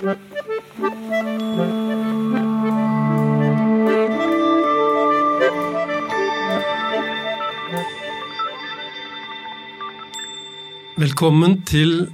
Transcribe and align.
Velkommen 0.00 0.16
til 11.68 12.08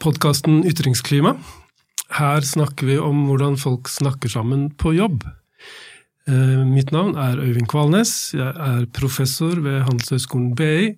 podkasten 0.00 0.64
Ytringsklima. 0.64 1.36
Her 2.16 2.40
snakker 2.40 2.88
vi 2.88 2.96
om 2.96 3.26
hvordan 3.28 3.60
folk 3.60 3.92
snakker 3.92 4.32
sammen 4.32 4.70
på 4.72 4.96
jobb. 4.96 5.28
Eh, 6.24 6.64
mitt 6.64 6.96
navn 6.96 7.12
er 7.20 7.36
Øyvind 7.36 7.68
Kvalnes, 7.68 8.32
jeg 8.32 8.48
er 8.48 8.88
professor 8.96 9.60
ved 9.60 9.82
Handelshøyskolen 9.84 10.56
BI. 10.56 10.96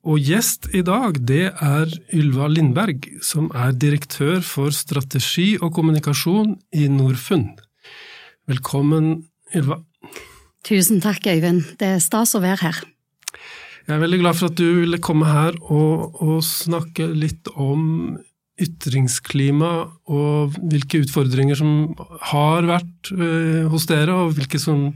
Og 0.00 0.16
gjest 0.24 0.70
i 0.72 0.80
dag, 0.80 1.18
det 1.28 1.50
er 1.52 1.90
Ylva 2.16 2.46
Lindberg, 2.48 3.04
som 3.20 3.50
er 3.52 3.74
direktør 3.76 4.40
for 4.40 4.72
strategi 4.72 5.58
og 5.60 5.74
kommunikasjon 5.76 6.54
i 6.72 6.86
Norfund. 6.88 7.60
Velkommen, 8.48 9.26
Ylva. 9.52 9.82
Tusen 10.64 11.02
takk, 11.04 11.28
Øyvind. 11.28 11.76
Det 11.76 11.92
er 11.98 12.00
stas 12.00 12.32
å 12.32 12.40
være 12.40 12.62
her. 12.64 12.80
Jeg 13.84 13.96
er 13.96 14.00
veldig 14.00 14.22
glad 14.22 14.40
for 14.40 14.48
at 14.48 14.56
du 14.56 14.66
ville 14.80 15.02
komme 15.04 15.28
her 15.28 15.60
og, 15.68 16.16
og 16.24 16.40
snakke 16.48 17.10
litt 17.12 17.52
om 17.52 18.16
ytringsklima 18.60 19.70
og 20.12 20.58
hvilke 20.60 21.04
utfordringer 21.04 21.60
som 21.60 21.92
har 22.32 22.64
vært 22.68 23.12
eh, 23.12 23.64
hos 23.68 23.88
dere, 23.88 24.16
og 24.16 24.60
som, 24.60 24.90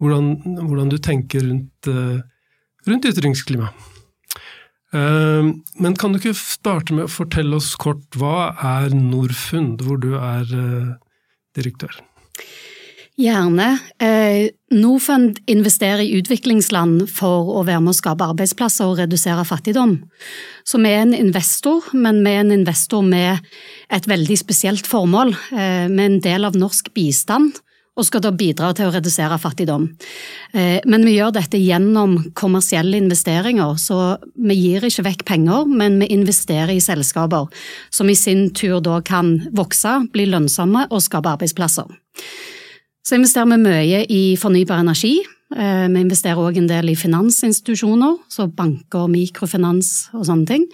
hvordan, 0.00 0.34
hvordan, 0.64 0.92
du 0.92 1.00
tenker 1.00 1.44
rundt, 1.44 1.92
eh, 1.92 2.20
rundt 2.88 3.08
ytringsklima. 3.12 3.72
Uh, 4.90 5.54
men 5.78 5.96
kan 5.98 6.12
du 6.12 6.18
ikke 6.18 6.34
starte 6.34 6.96
med 6.96 7.06
å 7.06 7.12
fortelle 7.12 7.58
oss 7.60 7.76
kort 7.78 8.18
hva 8.18 8.50
er 8.58 8.94
Norfund, 8.96 9.84
hvor 9.86 10.00
du 10.02 10.14
er 10.18 10.50
direktør? 11.56 11.94
Gjerne. 13.20 13.74
Eh, 14.00 14.48
Norfund 14.72 15.42
investerer 15.50 16.00
i 16.06 16.14
utviklingsland 16.16 17.04
for 17.12 17.50
å 17.58 17.64
være 17.68 17.82
med 17.84 17.92
å 17.92 17.98
skape 17.98 18.28
arbeidsplasser 18.32 18.88
og 18.88 19.00
redusere 19.02 19.44
fattigdom. 19.44 19.98
Så 20.64 20.80
vi 20.80 20.92
er 20.94 21.02
en 21.04 21.16
investor, 21.16 21.84
men 21.92 22.22
vi 22.24 22.32
er 22.32 22.46
en 22.46 22.54
investor 22.54 23.04
med 23.04 23.42
et 23.92 24.08
veldig 24.08 24.38
spesielt 24.40 24.88
formål. 24.88 25.34
Eh, 25.52 25.90
vi 25.90 26.00
er 26.00 26.06
en 26.06 26.22
del 26.24 26.48
av 26.48 26.56
norsk 26.56 26.92
bistand 26.96 27.60
og 28.00 28.06
skal 28.08 28.22
da 28.24 28.32
bidra 28.34 28.72
til 28.76 28.88
å 28.88 28.94
redusere 28.94 29.38
fattigdom. 29.40 29.86
Eh, 30.56 30.80
men 30.88 31.04
vi 31.06 31.16
gjør 31.18 31.34
dette 31.36 31.60
gjennom 31.60 32.16
kommersielle 32.38 33.00
investeringer, 33.00 33.76
så 33.80 34.16
vi 34.34 34.56
gir 34.58 34.86
ikke 34.88 35.06
vekk 35.10 35.26
penger, 35.28 35.68
men 35.68 36.00
vi 36.00 36.10
investerer 36.16 36.72
i 36.74 36.84
selskaper 36.84 37.50
som 37.92 38.10
i 38.10 38.16
sin 38.18 38.48
tur 38.56 38.80
da 38.84 39.00
kan 39.04 39.36
vokse, 39.56 39.98
bli 40.14 40.28
lønnsomme 40.30 40.88
og 40.88 41.04
skape 41.04 41.36
arbeidsplasser. 41.36 41.90
Så 43.06 43.16
investerer 43.16 43.48
vi 43.52 43.60
mye 43.64 44.00
i 44.12 44.22
fornybar 44.38 44.82
energi. 44.82 45.18
Eh, 45.50 45.86
vi 45.90 46.02
investerer 46.04 46.38
òg 46.38 46.60
en 46.60 46.68
del 46.70 46.92
i 46.92 46.98
finansinstitusjoner, 46.98 48.20
så 48.30 48.46
banker, 48.46 49.08
mikrofinans 49.10 50.10
og 50.14 50.28
sånne 50.28 50.46
ting. 50.46 50.66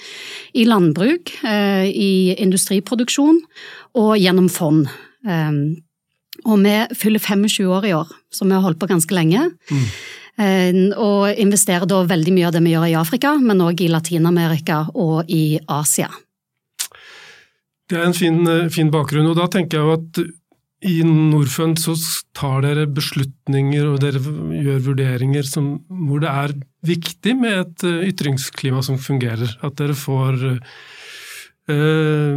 I 0.54 0.66
landbruk, 0.68 1.32
eh, 1.44 1.86
i 1.88 2.36
industriproduksjon 2.36 3.40
og 3.96 4.16
gjennom 4.20 4.50
fond. 4.52 4.88
Eh, 6.36 6.50
og 6.50 6.62
vi 6.64 6.76
fyller 6.98 7.22
25 7.22 7.66
år 7.72 7.88
i 7.88 7.94
år, 7.96 8.12
så 8.32 8.44
vi 8.44 8.54
har 8.54 8.64
holdt 8.64 8.80
på 8.80 8.90
ganske 8.90 9.16
lenge. 9.16 9.50
Mm. 9.70 9.88
Og 11.00 11.38
investerer 11.40 11.88
da 11.88 12.02
veldig 12.04 12.32
mye 12.36 12.48
av 12.50 12.52
det 12.52 12.60
vi 12.60 12.74
gjør 12.74 12.90
i 12.90 12.96
Afrika, 13.00 13.30
men 13.40 13.62
òg 13.64 13.80
i 13.80 13.88
Latin-Amerika 13.88 14.82
og 14.92 15.30
i 15.32 15.56
Asia. 15.64 16.10
Det 17.88 17.96
er 17.96 18.04
en 18.04 18.16
fin, 18.16 18.42
fin 18.68 18.90
bakgrunn, 18.92 19.30
og 19.30 19.38
da 19.38 19.46
tenker 19.48 19.78
jeg 19.78 19.86
jo 19.86 19.94
at 19.96 20.20
i 20.84 21.00
Norfund 21.06 21.80
så 21.80 21.94
tar 22.36 22.60
dere 22.66 22.84
beslutninger 22.90 23.86
og 23.88 24.02
dere 24.02 24.20
gjør 24.20 24.82
vurderinger 24.90 25.48
som, 25.48 25.78
hvor 25.88 26.20
det 26.20 26.28
er 26.28 26.52
viktig 26.86 27.32
med 27.40 27.62
et 27.62 27.86
eh, 27.88 28.04
ytringsklima 28.10 28.82
som 28.84 29.00
fungerer. 29.00 29.56
At 29.64 29.78
dere 29.80 29.96
får 29.96 30.44
eh, 31.72 32.36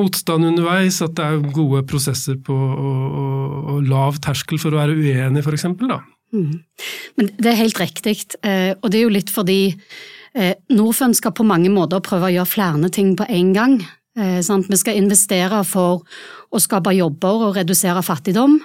motstand 0.00 0.46
underveis, 0.52 1.00
at 1.04 1.16
det 1.18 1.26
er 1.26 1.52
gode 1.54 1.82
prosesser 1.90 2.38
på 2.44 2.54
og, 2.54 3.04
og, 3.22 3.60
og 3.74 3.90
lav 3.90 4.20
terskel 4.22 4.60
for 4.62 4.74
å 4.74 4.82
være 4.82 4.96
uenig, 4.98 5.44
f.eks. 5.44 5.68
Mm. 6.30 6.58
Men 7.18 7.30
det 7.38 7.52
er 7.52 7.62
helt 7.64 7.80
riktig, 7.80 8.16
eh, 8.46 8.72
og 8.78 8.90
det 8.90 9.00
er 9.00 9.06
jo 9.06 9.14
litt 9.14 9.32
fordi 9.32 9.62
eh, 10.34 10.54
Norfund 10.70 11.18
skal 11.18 11.34
på 11.36 11.46
mange 11.46 11.72
måter 11.72 12.02
prøve 12.04 12.30
å 12.30 12.36
gjøre 12.38 12.52
flere 12.52 12.92
ting 12.94 13.16
på 13.18 13.26
en 13.28 13.54
gang. 13.56 13.80
Eh, 14.18 14.38
vi 14.42 14.78
skal 14.78 14.98
investere 14.98 15.62
for 15.64 16.04
å 16.50 16.58
skape 16.58 16.94
jobber 16.96 17.46
og 17.46 17.56
redusere 17.58 18.02
fattigdom, 18.02 18.58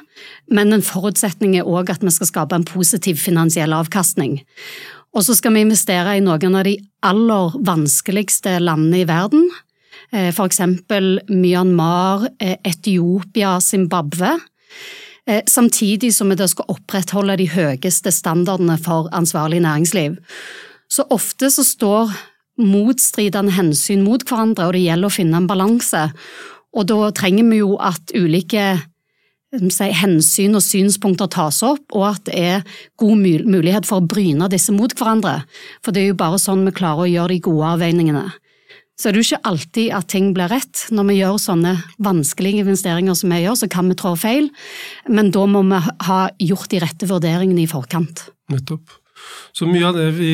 men 0.49 0.73
en 0.73 0.85
forutsetning 0.85 1.57
er 1.59 1.69
òg 1.69 1.91
at 1.93 2.05
vi 2.05 2.13
skal 2.13 2.29
skape 2.31 2.57
en 2.57 2.65
positiv 2.65 3.21
finansiell 3.21 3.73
avkastning. 3.77 4.39
Og 5.15 5.23
så 5.23 5.35
skal 5.37 5.53
vi 5.55 5.63
investere 5.63 6.17
i 6.17 6.23
noen 6.23 6.57
av 6.59 6.65
de 6.67 6.75
aller 7.05 7.53
vanskeligste 7.63 8.57
landene 8.59 9.03
i 9.03 9.07
verden, 9.07 9.45
eh, 10.11 10.29
eksempel 10.29 11.19
Myanmar, 11.29 12.27
eh, 12.39 12.57
Etiopia, 12.63 13.59
Zimbabwe. 13.59 14.39
Samtidig 15.49 16.11
som 16.13 16.29
vi 16.29 16.35
skal 16.47 16.67
opprettholde 16.69 17.39
de 17.39 17.47
høyeste 17.49 18.11
standardene 18.13 18.75
for 18.77 19.07
ansvarlig 19.09 19.57
næringsliv. 19.63 20.19
Så 20.85 21.01
ofte 21.09 21.49
så 21.49 21.63
står 21.65 22.11
motstridende 22.61 23.55
hensyn 23.55 24.03
mot 24.05 24.21
hverandre, 24.21 24.67
og 24.67 24.75
det 24.75 24.83
gjelder 24.83 25.09
å 25.09 25.15
finne 25.15 25.41
en 25.41 25.47
balanse. 25.49 26.03
Og 26.75 26.85
da 26.91 27.09
trenger 27.15 27.49
vi 27.49 27.57
jo 27.63 27.73
at 27.81 28.13
ulike 28.13 28.67
si, 29.71 29.89
hensyn 29.95 30.57
og 30.57 30.63
synspunkter 30.63 31.29
tas 31.31 31.61
opp, 31.65 31.85
og 31.95 32.07
at 32.09 32.25
det 32.27 32.39
er 32.39 32.79
god 32.99 33.21
mulighet 33.47 33.87
for 33.87 34.01
å 34.01 34.07
bryne 34.07 34.49
disse 34.51 34.73
mot 34.75 34.91
hverandre. 34.95 35.41
For 35.83 35.95
det 35.95 36.03
er 36.03 36.11
jo 36.11 36.19
bare 36.19 36.41
sånn 36.41 36.65
vi 36.67 36.75
klarer 36.75 37.05
å 37.05 37.11
gjøre 37.11 37.35
de 37.35 37.43
gode 37.47 37.71
avveiningene. 37.75 38.25
Så 38.95 39.09
er 39.09 39.15
det 39.15 39.21
jo 39.21 39.27
ikke 39.27 39.47
alltid 39.49 39.89
at 39.97 40.07
ting 40.11 40.29
blir 40.35 40.51
rett. 40.51 40.85
Når 40.95 41.07
vi 41.09 41.17
gjør 41.17 41.39
sånne 41.41 41.73
vanskelige 42.03 42.63
investeringer 42.63 43.17
som 43.19 43.33
vi 43.33 43.41
gjør, 43.43 43.57
så 43.59 43.67
kan 43.71 43.89
vi 43.91 43.97
trå 43.99 44.13
feil, 44.19 44.47
men 45.11 45.33
da 45.35 45.43
må 45.51 45.65
vi 45.67 45.81
ha 46.07 46.19
gjort 46.39 46.71
de 46.71 46.79
rette 46.83 47.09
vurderingene 47.09 47.65
i 47.65 47.71
forkant. 47.71 48.29
Nettopp. 48.53 49.01
Så 49.55 49.67
mye 49.67 49.87
av 49.87 49.97
det 49.97 50.09
vi 50.17 50.31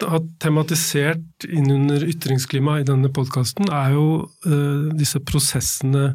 har 0.00 0.22
tematisert 0.42 1.46
innunder 1.46 2.04
ytringsklima 2.08 2.80
i 2.80 2.86
denne 2.88 3.10
podkasten, 3.12 3.68
er 3.72 3.96
jo 3.96 4.06
uh, 4.48 4.92
disse 4.96 5.20
prosessene 5.24 6.12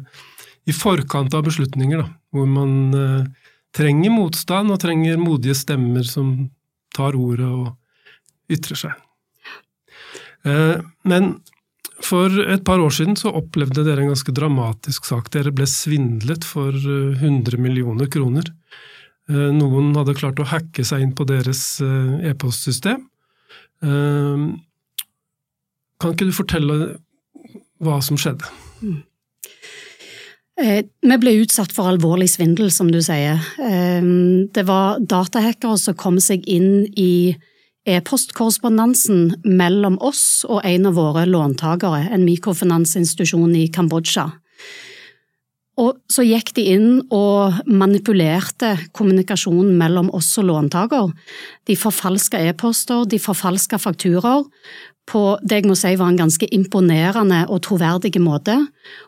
i 0.68 0.74
forkant 0.76 1.34
av 1.34 1.46
beslutninger, 1.46 2.02
da, 2.02 2.08
hvor 2.34 2.48
man 2.50 2.72
uh, 2.94 3.50
trenger 3.74 4.12
motstand 4.12 4.74
og 4.74 4.80
trenger 4.82 5.20
modige 5.20 5.56
stemmer 5.56 6.06
som 6.06 6.50
tar 6.94 7.16
ordet 7.18 7.48
og 7.48 8.52
ytrer 8.52 8.82
seg. 8.86 9.06
Uh, 10.46 10.82
men 11.08 11.38
for 12.04 12.32
et 12.46 12.62
par 12.64 12.80
år 12.82 12.92
siden 12.94 13.16
så 13.18 13.32
opplevde 13.34 13.82
dere 13.86 14.04
en 14.04 14.12
ganske 14.12 14.32
dramatisk 14.34 15.08
sak. 15.08 15.30
Dere 15.34 15.52
ble 15.54 15.66
svindlet 15.68 16.46
for 16.46 16.74
100 16.74 17.58
millioner 17.60 18.10
kroner. 18.12 18.46
Eh, 19.28 19.50
noen 19.52 19.92
hadde 19.96 20.16
klart 20.16 20.40
å 20.40 20.48
hacke 20.48 20.84
seg 20.86 21.04
inn 21.04 21.12
på 21.16 21.26
deres 21.28 21.62
eh, 21.84 22.30
e-postsystem. 22.30 23.02
Eh, 23.84 24.46
kan 25.98 26.14
ikke 26.14 26.30
du 26.30 26.34
fortelle 26.34 26.78
hva 27.84 27.98
som 28.04 28.18
skjedde? 28.20 28.48
Mm. 28.80 29.02
Vi 30.58 31.16
ble 31.22 31.36
utsatt 31.44 31.70
for 31.70 31.86
alvorlig 31.86 32.26
svindel, 32.32 32.72
som 32.74 32.88
du 32.90 32.98
sier. 32.98 33.38
Det 33.54 34.64
var 34.66 34.98
datahackere 34.98 35.78
som 35.78 35.94
kom 35.94 36.16
seg 36.18 36.42
inn 36.50 36.88
i 36.98 37.36
e-postkorrespondansen 37.86 39.42
mellom 39.44 39.98
oss 40.04 40.44
og 40.48 40.64
en 40.66 40.90
av 40.90 40.98
våre 40.98 41.24
låntakere, 41.28 42.08
en 42.12 42.26
mikrofinansinstitusjon 42.26 43.54
i 43.56 43.68
Kambodsja. 43.72 44.28
Og 45.78 45.94
så 46.10 46.24
gikk 46.26 46.50
de 46.56 46.64
inn 46.74 46.88
og 47.14 47.60
manipulerte 47.70 48.72
kommunikasjonen 48.98 49.76
mellom 49.78 50.10
oss 50.16 50.32
og 50.40 50.48
låntaker. 50.48 51.12
De 51.70 51.76
forfalska 51.78 52.40
e-poster, 52.50 53.04
de 53.06 53.20
forfalska 53.22 53.78
fakturaer 53.78 54.42
på 55.08 55.22
det 55.40 55.62
jeg 55.62 55.68
må 55.70 55.76
si 55.78 55.94
var 55.96 56.12
en 56.12 56.20
ganske 56.20 56.48
imponerende 56.52 57.44
og 57.48 57.62
troverdig 57.64 58.18
måte, 58.20 58.58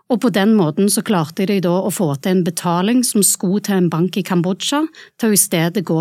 og 0.08 0.22
på 0.22 0.30
den 0.32 0.54
måten 0.56 0.88
så 0.88 1.04
klarte 1.04 1.44
de 1.50 1.58
da 1.64 1.74
å 1.82 1.92
få 1.92 2.14
til 2.16 2.38
en 2.38 2.46
betaling 2.46 3.02
som 3.04 3.24
skulle 3.26 3.60
til 3.66 3.76
en 3.76 3.90
bank 3.92 4.16
i 4.16 4.24
Kambodsja, 4.24 4.84
til 5.20 5.30
å 5.30 5.36
i 5.36 5.40
stedet 5.40 5.84
gå 5.84 6.00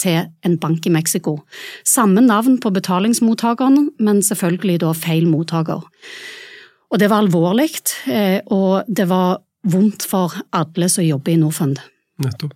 til 0.00 0.28
en 0.46 0.58
bank 0.60 0.86
i 0.86 0.92
Mexico. 0.94 1.38
Samme 1.86 2.22
navn 2.24 2.58
på 2.62 2.72
betalingsmottakeren, 2.74 3.90
men 3.98 4.22
selvfølgelig 4.24 4.80
da 4.84 4.94
feil 4.96 5.28
mottaker. 5.30 5.84
Og 6.88 7.00
det 7.00 7.10
var 7.10 7.24
alvorlig, 7.24 7.70
eh, 8.08 8.40
og 8.46 8.88
det 8.88 9.08
var 9.10 9.42
vondt 9.68 10.06
for 10.08 10.32
alle 10.56 10.88
som 10.88 11.04
jobber 11.04 11.34
i 11.34 11.40
Norfund. 11.40 11.82
Nettopp. 12.24 12.54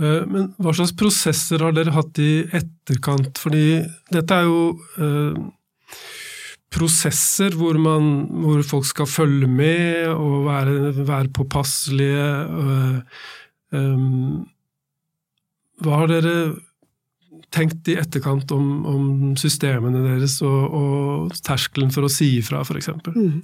Eh, 0.00 0.22
men 0.26 0.48
hva 0.58 0.72
slags 0.74 0.94
prosesser 0.98 1.62
har 1.62 1.74
dere 1.76 1.94
hatt 1.94 2.18
i 2.22 2.46
etterkant? 2.46 3.36
Fordi 3.38 3.82
dette 4.14 4.38
er 4.38 4.48
jo 4.48 4.62
eh, 4.98 5.36
prosesser 6.74 7.54
hvor, 7.58 7.78
man, 7.78 8.24
hvor, 8.42 8.64
folk 8.66 8.88
skal 8.88 9.10
følge 9.10 9.50
med 9.50 10.08
og 10.14 10.48
være, 10.48 11.04
være 11.04 11.30
påpasselige. 11.36 12.26
Um, 13.74 14.44
hva 15.82 16.02
har 16.02 16.12
dere 16.12 16.36
tenkt 17.54 17.88
i 17.90 17.96
etterkant 17.98 18.50
om, 18.54 18.68
om 18.88 19.34
systemene 19.38 20.02
deres 20.04 20.40
og, 20.44 20.62
og, 20.74 21.34
terskelen 21.46 21.92
for 21.94 22.06
å 22.06 22.12
si 22.12 22.36
ifra, 22.40 22.62
f.eks.? 22.64 22.90
Mm. 23.14 23.42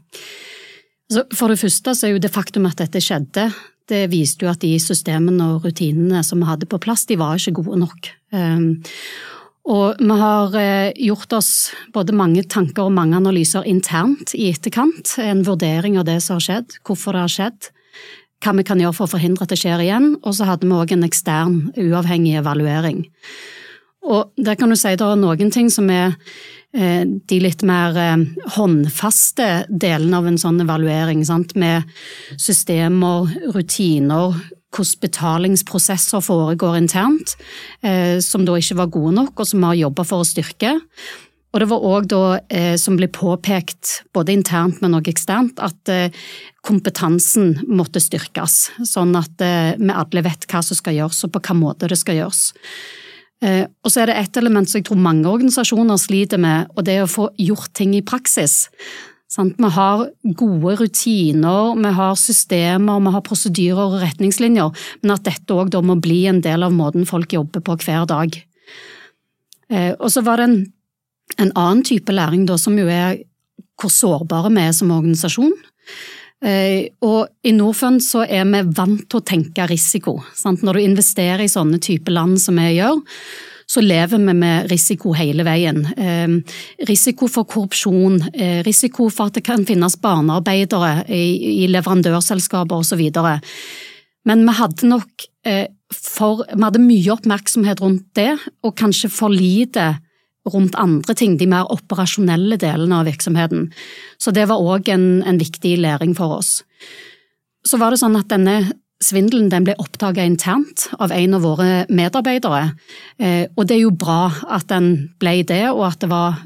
Altså, 1.11 1.25
for 1.35 1.51
det 1.51 1.61
første 1.61 1.95
så 1.97 2.07
er 2.07 2.15
jo 2.15 2.23
det 2.23 2.33
faktum 2.35 2.69
at 2.71 2.79
dette 2.83 3.03
skjedde, 3.03 3.49
det 3.91 4.05
viste 4.13 4.47
jo 4.47 4.53
at 4.53 4.63
de 4.63 4.77
systemene 4.83 5.49
og 5.57 5.67
rutinene 5.67 6.23
som 6.27 6.43
vi 6.43 6.49
hadde 6.49 6.69
på 6.71 6.79
plass, 6.83 7.07
de 7.11 7.19
var 7.19 7.39
ikke 7.39 7.59
gode 7.59 7.81
nok. 7.83 8.11
Um, 8.31 8.77
og 9.71 9.99
vi 10.01 10.17
har 10.23 10.55
eh, 10.59 10.93
gjort 11.05 11.35
oss 11.37 11.51
både 11.95 12.15
mange 12.17 12.43
tanker 12.49 12.87
og 12.87 12.95
mange 12.97 13.19
analyser 13.19 13.67
internt 13.69 14.33
i 14.35 14.49
etterkant. 14.51 15.13
En 15.21 15.45
vurdering 15.47 15.99
av 16.01 16.07
det 16.09 16.17
som 16.25 16.39
har 16.39 16.47
skjedd, 16.47 16.79
hvorfor 16.87 17.15
det 17.15 17.27
har 17.27 17.35
skjedd, 17.35 17.69
hva 18.41 18.55
vi 18.57 18.65
kan 18.67 18.81
gjøre 18.81 18.97
for 18.97 19.09
å 19.09 19.15
forhindre 19.15 19.45
at 19.45 19.53
det 19.53 19.61
skjer 19.61 19.85
igjen. 19.85 20.15
Og 20.25 20.37
så 20.37 20.49
hadde 20.49 20.69
vi 20.69 20.77
òg 20.77 20.95
en 20.95 21.07
ekstern, 21.07 21.59
uavhengig 21.77 22.39
evaluering. 22.41 23.05
Og 24.11 24.31
der 24.41 24.57
kan 24.57 24.73
du 24.73 24.79
si 24.81 24.95
det 24.97 25.05
er 25.05 25.21
noen 25.21 25.53
ting 25.53 25.69
som 25.73 25.91
er 25.93 26.15
eh, 26.73 27.05
de 27.05 27.41
litt 27.43 27.63
mer 27.69 27.99
eh, 28.01 28.23
håndfaste 28.57 29.51
delene 29.69 30.23
av 30.23 30.31
en 30.31 30.41
sånn 30.41 30.63
evaluering, 30.65 31.25
sant? 31.29 31.53
med 31.55 31.85
systemer, 32.41 33.29
rutiner, 33.53 34.41
hvordan 34.71 35.03
betalingsprosesser 35.03 36.23
foregår 36.23 36.79
internt, 36.79 37.35
eh, 37.83 38.19
som 38.25 38.47
da 38.47 38.57
ikke 38.57 38.79
var 38.79 38.93
gode 38.95 39.17
nok, 39.19 39.35
og 39.37 39.51
som 39.51 39.61
vi 39.61 39.69
har 39.69 39.83
jobba 39.85 40.07
for 40.07 40.23
å 40.23 40.29
styrke. 40.29 40.79
Og 41.51 41.59
det 41.59 41.67
var 41.73 41.83
òg 41.83 42.07
da, 42.11 42.23
eh, 42.49 42.77
som 42.79 42.97
ble 42.99 43.09
påpekt, 43.11 44.05
både 44.15 44.37
internt, 44.37 44.79
men 44.83 44.95
òg 44.95 45.11
eksternt, 45.11 45.59
at 45.59 45.91
eh, 45.91 46.15
kompetansen 46.63 47.57
måtte 47.67 48.03
styrkes. 48.03 48.71
Sånn 48.87 49.17
at 49.19 49.43
eh, 49.43 49.75
vi 49.81 49.91
alle 49.91 50.23
vet 50.27 50.47
hva 50.47 50.63
som 50.63 50.79
skal 50.79 51.01
gjøres, 51.01 51.25
og 51.27 51.35
på 51.35 51.43
hvilken 51.43 51.63
måte 51.65 51.91
det 51.91 51.99
skal 51.99 52.21
gjøres. 52.21 52.53
Eh, 53.43 53.65
og 53.83 53.91
så 53.91 54.03
er 54.03 54.11
det 54.11 54.19
ett 54.21 54.37
element 54.39 54.69
som 54.69 54.79
jeg 54.79 54.87
tror 54.91 55.01
mange 55.01 55.27
organisasjoner 55.27 55.99
sliter 55.99 56.41
med, 56.41 56.71
og 56.77 56.87
det 56.87 56.99
er 56.99 57.07
å 57.07 57.11
få 57.11 57.31
gjort 57.41 57.73
ting 57.75 57.97
i 57.99 58.05
praksis. 58.07 58.69
Sant? 59.31 59.55
Vi 59.63 59.71
har 59.75 60.09
gode 60.37 60.75
rutiner, 60.81 61.77
vi 61.79 61.93
har 61.97 62.17
systemer, 62.19 63.01
vi 63.03 63.15
har 63.15 63.25
prosedyrer 63.27 63.85
og 63.85 64.01
retningslinjer, 64.03 64.85
men 65.03 65.15
at 65.15 65.25
dette 65.27 65.55
òg 65.55 65.77
må 65.87 65.97
bli 66.03 66.25
en 66.31 66.43
del 66.45 66.67
av 66.67 66.75
måten 66.75 67.07
folk 67.09 67.33
jobber 67.33 67.63
på 67.65 67.79
hver 67.85 68.09
dag. 68.11 68.37
Eh, 69.71 69.93
og 69.95 70.11
så 70.11 70.25
var 70.27 70.43
det 70.43 70.49
en, 70.49 70.61
en 71.41 71.53
annen 71.59 71.85
type 71.87 72.13
læring 72.13 72.47
da, 72.49 72.59
som 72.61 72.79
jo 72.79 72.89
er 72.91 73.21
hvor 73.81 73.93
sårbare 73.93 74.51
vi 74.53 74.65
er 74.67 74.75
som 74.77 74.93
organisasjon. 74.95 75.55
Eh, 76.41 76.89
og 77.05 77.29
i 77.45 77.53
Norfund 77.53 78.01
så 78.05 78.25
er 78.25 78.47
vi 78.49 78.65
vant 78.77 79.05
til 79.05 79.21
å 79.21 79.27
tenke 79.27 79.69
risiko. 79.69 80.19
Sant? 80.37 80.65
Når 80.65 80.79
du 80.79 80.87
investerer 80.87 81.45
i 81.45 81.53
sånne 81.53 81.81
type 81.83 82.13
land 82.13 82.41
som 82.41 82.57
vi 82.61 82.79
gjør, 82.79 83.01
så 83.71 83.83
lever 83.85 84.19
vi 84.19 84.35
med 84.35 84.71
risiko 84.73 85.13
hele 85.15 85.45
veien. 85.47 85.85
Eh, 85.95 86.33
risiko 86.89 87.29
for 87.31 87.47
korrupsjon, 87.49 88.23
eh, 88.35 88.63
risiko 88.67 89.11
for 89.11 89.31
at 89.31 89.39
det 89.39 89.45
kan 89.47 89.67
finnes 89.69 89.99
barnearbeidere 90.01 91.05
i, 91.09 91.69
leverandørselskaper 91.71 92.83
osv. 92.83 93.05
Men 94.25 94.47
vi 94.47 94.53
hadde 94.53 94.89
nok 94.89 95.29
for, 95.91 96.45
vi 96.45 96.63
hadde 96.63 96.83
mye 96.83 97.15
oppmerksomhet 97.15 97.81
rundt 97.81 98.11
det, 98.15 98.35
og 98.63 98.77
kanskje 98.77 99.09
for 99.11 99.33
lite 99.33 99.95
rundt 100.49 100.77
andre 100.81 101.15
ting, 101.15 101.37
de 101.39 101.49
mer 101.51 101.69
operasjonelle 101.73 102.57
delene 102.61 103.01
av 103.01 103.09
virksomheten. 103.09 103.69
Så 104.21 104.33
det 104.35 104.47
var 104.49 104.63
òg 104.63 104.89
en, 104.93 105.23
en, 105.27 105.41
viktig 105.41 105.77
læring 105.81 106.15
for 106.17 106.39
oss. 106.39 106.61
Så 107.67 107.81
var 107.81 107.93
det 107.93 108.01
sånn 108.01 108.17
at 108.17 108.31
denne 108.33 108.73
svindelen 109.05 109.51
den 109.53 109.67
ble 109.69 109.77
oppdaga 109.81 110.25
internt 110.29 110.89
av 111.01 111.13
en 111.13 111.37
av 111.37 111.45
våre 111.45 111.85
medarbeidere. 111.93 112.75
Eh, 113.21 113.47
og 113.55 113.69
det 113.69 113.79
er 113.79 113.85
jo 113.85 113.95
bra 113.97 114.31
at 114.49 114.69
den 114.73 115.13
ble 115.21 115.41
det, 115.49 115.67
og 115.73 115.87
at 115.89 116.01
det 116.05 116.11
var 116.13 116.41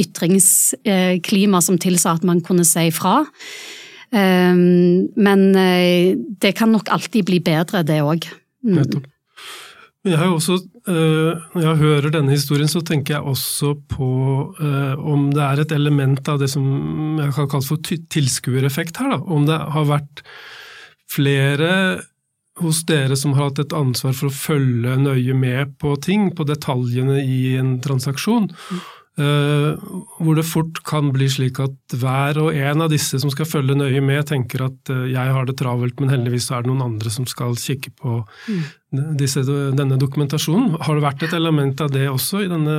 ytringsklima 0.00 1.60
som 1.62 1.78
tilsa 1.78 2.16
at 2.16 2.26
man 2.26 2.42
kunne 2.44 2.66
si 2.68 2.88
fra. 2.96 3.22
Eh, 4.12 4.52
men 4.56 5.48
eh, 5.56 6.16
det 6.16 6.56
kan 6.58 6.72
nok 6.72 6.92
alltid 6.92 7.28
bli 7.28 7.40
bedre, 7.44 7.84
det 7.86 8.00
òg. 8.04 8.28
Mm. 8.64 8.78
Nettopp. 8.80 9.10
Jeg 10.04 10.28
også, 10.28 10.58
eh, 10.84 11.44
Når 11.54 11.62
jeg 11.62 11.76
hører 11.80 12.10
denne 12.12 12.34
historien, 12.34 12.68
så 12.68 12.82
tenker 12.84 13.16
jeg 13.16 13.24
også 13.24 13.74
på 13.88 14.08
eh, 14.60 14.98
om 15.00 15.30
det 15.32 15.42
er 15.42 15.62
et 15.62 15.72
element 15.72 16.28
av 16.28 16.42
det 16.42 16.50
som 16.52 17.16
jeg 17.20 17.32
kan 17.32 17.48
kalle 17.48 17.64
for 17.64 17.80
tilskuereffekt 18.12 19.00
her. 19.00 19.14
Da. 19.14 19.20
Om 19.24 19.46
det 19.48 19.56
har 19.56 19.88
vært 19.88 20.24
flere 21.08 21.70
hos 22.60 22.84
dere 22.86 23.16
som 23.18 23.32
har 23.34 23.48
hatt 23.48 23.62
et 23.64 23.74
ansvar 23.74 24.12
for 24.14 24.28
å 24.28 24.34
følge 24.34 24.98
nøye 25.00 25.34
med 25.34 25.74
på 25.80 25.96
ting, 26.04 26.28
på 26.36 26.46
detaljene 26.46 27.18
i 27.24 27.56
en 27.58 27.78
transaksjon. 27.82 28.50
Mm. 28.52 28.84
Uh, 29.14 29.78
hvor 30.18 30.34
det 30.34 30.42
fort 30.42 30.80
kan 30.88 31.12
bli 31.14 31.28
slik 31.30 31.60
at 31.62 31.94
hver 31.94 32.40
og 32.42 32.56
en 32.58 32.82
av 32.82 32.90
disse 32.90 33.20
som 33.22 33.30
skal 33.30 33.46
følge 33.46 33.76
nøye 33.78 34.00
med, 34.02 34.24
tenker 34.26 34.64
at 34.66 34.90
uh, 34.90 35.04
jeg 35.06 35.36
har 35.36 35.46
det 35.46 35.54
travelt, 35.60 36.02
men 36.02 36.10
heldigvis 36.10 36.48
er 36.50 36.64
det 36.64 36.72
noen 36.72 36.82
andre 36.82 37.12
som 37.14 37.28
skal 37.30 37.54
kikke 37.54 37.92
på 38.00 38.16
mm. 38.24 39.14
disse, 39.20 39.44
denne 39.46 40.00
dokumentasjonen. 40.02 40.80
Har 40.82 40.98
det 40.98 41.06
vært 41.06 41.22
et 41.28 41.38
element 41.38 41.84
av 41.86 41.94
det 41.94 42.08
også 42.10 42.42
i 42.42 42.50
denne 42.50 42.76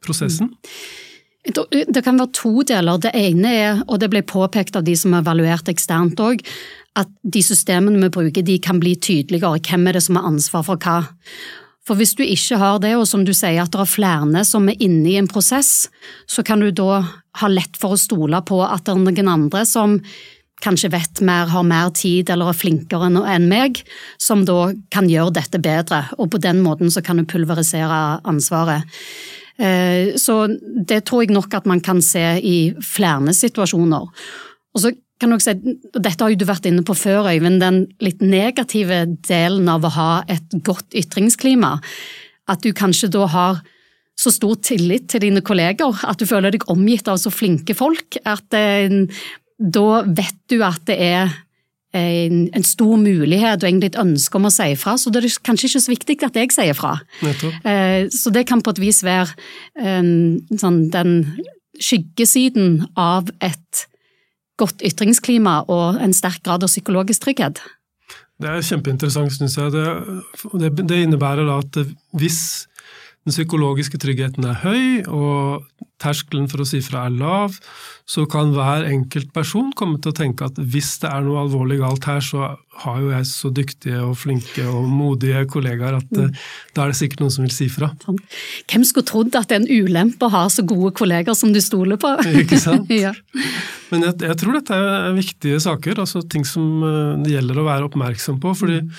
prosessen? 0.00 0.54
Mm. 0.54 1.06
Det 1.40 2.02
kan 2.04 2.18
være 2.20 2.32
to 2.36 2.62
deler. 2.68 3.00
Det 3.00 3.14
ene 3.16 3.52
er, 3.56 3.78
og 3.88 4.00
det 4.02 4.10
ble 4.12 4.20
påpekt 4.24 4.76
av 4.76 4.84
de 4.84 4.96
som 4.96 5.14
har 5.16 5.24
evaluert 5.24 5.70
eksternt 5.72 6.20
òg, 6.20 6.42
at 7.00 7.08
de 7.22 7.40
systemene 7.44 8.00
vi 8.02 8.10
bruker 8.12 8.44
de 8.44 8.58
kan 8.60 8.80
bli 8.80 8.96
tydeligere. 9.00 9.62
Hvem 9.64 9.88
er 9.88 9.96
det 9.96 10.04
som 10.04 10.18
har 10.20 10.28
ansvar 10.28 10.66
for 10.66 10.80
hva? 10.80 10.98
For 11.90 11.98
hvis 11.98 12.12
du 12.14 12.20
ikke 12.22 12.54
har 12.60 12.76
det, 12.78 12.92
og 12.94 13.08
som 13.10 13.24
du 13.26 13.32
sier 13.34 13.64
at 13.64 13.72
det 13.74 13.80
er 13.82 13.88
flere 13.90 14.44
som 14.46 14.68
er 14.70 14.78
inne 14.78 15.08
i 15.10 15.16
en 15.18 15.26
prosess, 15.26 15.88
så 16.30 16.44
kan 16.46 16.62
du 16.62 16.68
da 16.70 17.00
ha 17.40 17.48
lett 17.50 17.74
for 17.82 17.96
å 17.96 17.98
stole 17.98 18.38
på 18.46 18.60
at 18.62 18.84
det 18.86 18.94
er 18.94 19.00
noen 19.02 19.30
andre 19.32 19.64
som 19.66 19.96
kanskje 20.62 20.92
vet 20.92 21.22
mer, 21.26 21.48
har 21.50 21.66
mer 21.66 21.90
tid 21.96 22.30
eller 22.30 22.52
er 22.52 22.60
flinkere 22.60 23.08
enn 23.10 23.48
meg, 23.50 23.82
som 24.22 24.44
da 24.46 24.70
kan 24.94 25.10
gjøre 25.10 25.34
dette 25.40 25.58
bedre. 25.58 26.04
Og 26.22 26.30
på 26.30 26.38
den 26.38 26.62
måten 26.62 26.94
så 26.94 27.02
kan 27.02 27.18
du 27.18 27.26
pulverisere 27.26 28.20
ansvaret. 28.22 28.86
Eh, 29.58 30.14
så 30.14 30.44
det 30.46 31.02
tror 31.08 31.24
jeg 31.24 31.34
nok 31.34 31.58
at 31.58 31.66
man 31.66 31.82
kan 31.82 31.98
se 32.04 32.22
i 32.38 32.58
flere 32.86 33.34
situasjoner. 33.34 34.06
Og 34.70 34.84
så 34.84 34.94
kan 35.20 35.36
si, 35.42 35.54
Dette 35.94 36.18
har 36.22 36.32
jo 36.32 36.40
du 36.40 36.46
vært 36.48 36.68
inne 36.70 36.84
på 36.86 36.96
før, 36.96 37.28
Øyvind, 37.30 37.60
den 37.62 37.82
litt 38.02 38.22
negative 38.24 39.04
delen 39.28 39.68
av 39.70 39.84
å 39.86 39.92
ha 39.96 40.12
et 40.30 40.56
godt 40.66 40.96
ytringsklima. 40.96 41.76
At 42.50 42.64
du 42.64 42.72
kanskje 42.76 43.12
da 43.12 43.26
har 43.30 43.60
så 44.20 44.32
stor 44.34 44.58
tillit 44.64 45.08
til 45.12 45.24
dine 45.24 45.42
kolleger, 45.44 46.02
at 46.04 46.20
du 46.20 46.26
føler 46.28 46.52
deg 46.52 46.66
omgitt 46.72 47.08
av 47.08 47.20
så 47.20 47.32
flinke 47.32 47.76
folk, 47.76 48.18
at 48.28 48.56
eh, 48.56 49.00
da 49.60 50.02
vet 50.08 50.36
du 50.50 50.60
at 50.64 50.82
det 50.88 50.96
er 51.04 51.30
en, 51.96 52.44
en, 52.54 52.64
stor 52.64 52.98
mulighet 53.00 53.62
og 53.62 53.66
egentlig 53.66 53.90
et 53.90 54.00
ønske 54.00 54.38
om 54.38 54.46
å 54.46 54.52
si 54.54 54.68
fra, 54.78 54.94
så 55.00 55.10
det 55.10 55.24
er 55.24 55.38
kanskje 55.46 55.70
ikke 55.70 55.82
så 55.84 55.92
viktig 55.92 56.18
at 56.26 56.36
jeg 56.38 56.52
sier 56.54 56.76
fra. 56.78 56.92
Eh, 57.24 58.06
så 58.14 58.32
det 58.34 58.46
kan 58.48 58.62
på 58.62 58.74
et 58.74 58.82
vis 58.82 59.02
være 59.06 59.32
eh, 59.80 60.12
sånn, 60.60 60.82
den 60.92 61.16
skyggesiden 61.80 62.84
av 63.00 63.32
et 63.42 63.86
godt 64.60 64.84
ytringsklima 64.86 65.60
og 65.72 66.00
en 66.02 66.16
sterk 66.16 66.42
grad 66.46 66.64
av 66.66 66.72
psykologisk 66.72 67.26
trygghet. 67.26 67.62
Det 68.40 68.48
er 68.48 68.64
kjempeinteressant, 68.64 69.34
syns 69.34 69.58
jeg. 69.58 69.72
Det, 69.74 70.70
det, 70.80 71.02
innebærer 71.04 71.48
at 71.52 71.76
hvis 72.16 72.40
den 73.26 73.34
psykologiske 73.34 73.98
tryggheten 74.00 74.46
er 74.48 74.62
høy, 74.62 74.84
og 75.04 75.66
terskelen 76.00 76.46
for 76.48 76.62
å 76.62 76.66
si 76.68 76.80
fra 76.80 77.04
er 77.04 77.12
lav, 77.12 77.58
så 78.08 78.24
kan 78.30 78.54
hver 78.54 78.86
enkelt 78.88 79.28
person 79.36 79.68
komme 79.76 80.00
til 80.00 80.14
å 80.14 80.16
tenke 80.16 80.48
at 80.48 80.56
hvis 80.56 80.94
det 81.02 81.10
er 81.10 81.26
noe 81.26 81.42
alvorlig 81.42 81.76
galt 81.82 82.08
her, 82.08 82.22
så 82.24 82.54
har 82.80 83.02
jo 83.02 83.10
jeg 83.12 83.28
så 83.28 83.50
dyktige 83.52 84.00
og 84.06 84.16
flinke 84.16 84.64
og 84.64 84.88
modige 84.88 85.44
kollegaer 85.52 85.98
at 85.98 86.08
mm. 86.16 86.32
da 86.76 86.86
er 86.86 86.94
det 86.94 87.00
sikkert 87.02 87.26
noen 87.26 87.34
som 87.34 87.44
vil 87.44 87.52
si 87.52 87.68
fra. 87.72 87.92
Hvem 88.08 88.88
skulle 88.88 89.10
trodd 89.10 89.36
at 89.36 89.52
det 89.52 89.58
er 89.58 89.66
en 89.66 89.84
ulempe 89.84 90.30
å 90.30 90.32
ha 90.32 90.46
så 90.48 90.64
gode 90.64 90.94
kolleger 90.96 91.36
som 91.36 91.52
du 91.52 91.60
stoler 91.60 92.00
på? 92.00 92.16
Ikke 92.40 92.58
sant? 92.62 92.88
ja. 93.04 93.12
Men 93.90 94.06
jeg, 94.06 94.18
jeg, 94.22 94.38
tror 94.40 94.56
dette 94.56 94.76
er 94.76 95.16
viktige 95.16 95.62
saker, 95.62 96.02
altså 96.02 96.22
ting 96.30 96.44
som 96.46 96.84
eh, 96.86 97.16
det 97.24 97.34
gjelder 97.34 97.60
å 97.60 97.66
være 97.66 97.88
oppmerksom 97.88 98.38
på. 98.42 98.52
fordi 98.58 98.82
mm. 98.86 98.92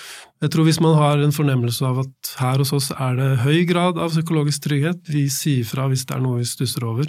jeg 0.46 0.54
tror 0.54 0.68
hvis 0.68 0.82
man 0.84 0.98
har 1.00 1.22
en 1.22 1.36
fornemmelse 1.36 1.86
av 1.88 2.04
at 2.04 2.34
her 2.42 2.64
hos 2.64 2.74
oss 2.76 2.90
er 2.96 3.16
det 3.20 3.30
høy 3.46 3.64
grad 3.70 4.02
av 4.02 4.12
psykologisk 4.14 4.68
trygghet, 4.68 5.06
vi 5.12 5.28
sier 5.32 5.68
fra 5.68 5.88
hvis 5.92 6.06
det 6.10 6.18
er 6.18 6.26
noe 6.26 6.42
vi 6.42 6.50
stusser 6.50 6.86
over, 6.88 7.08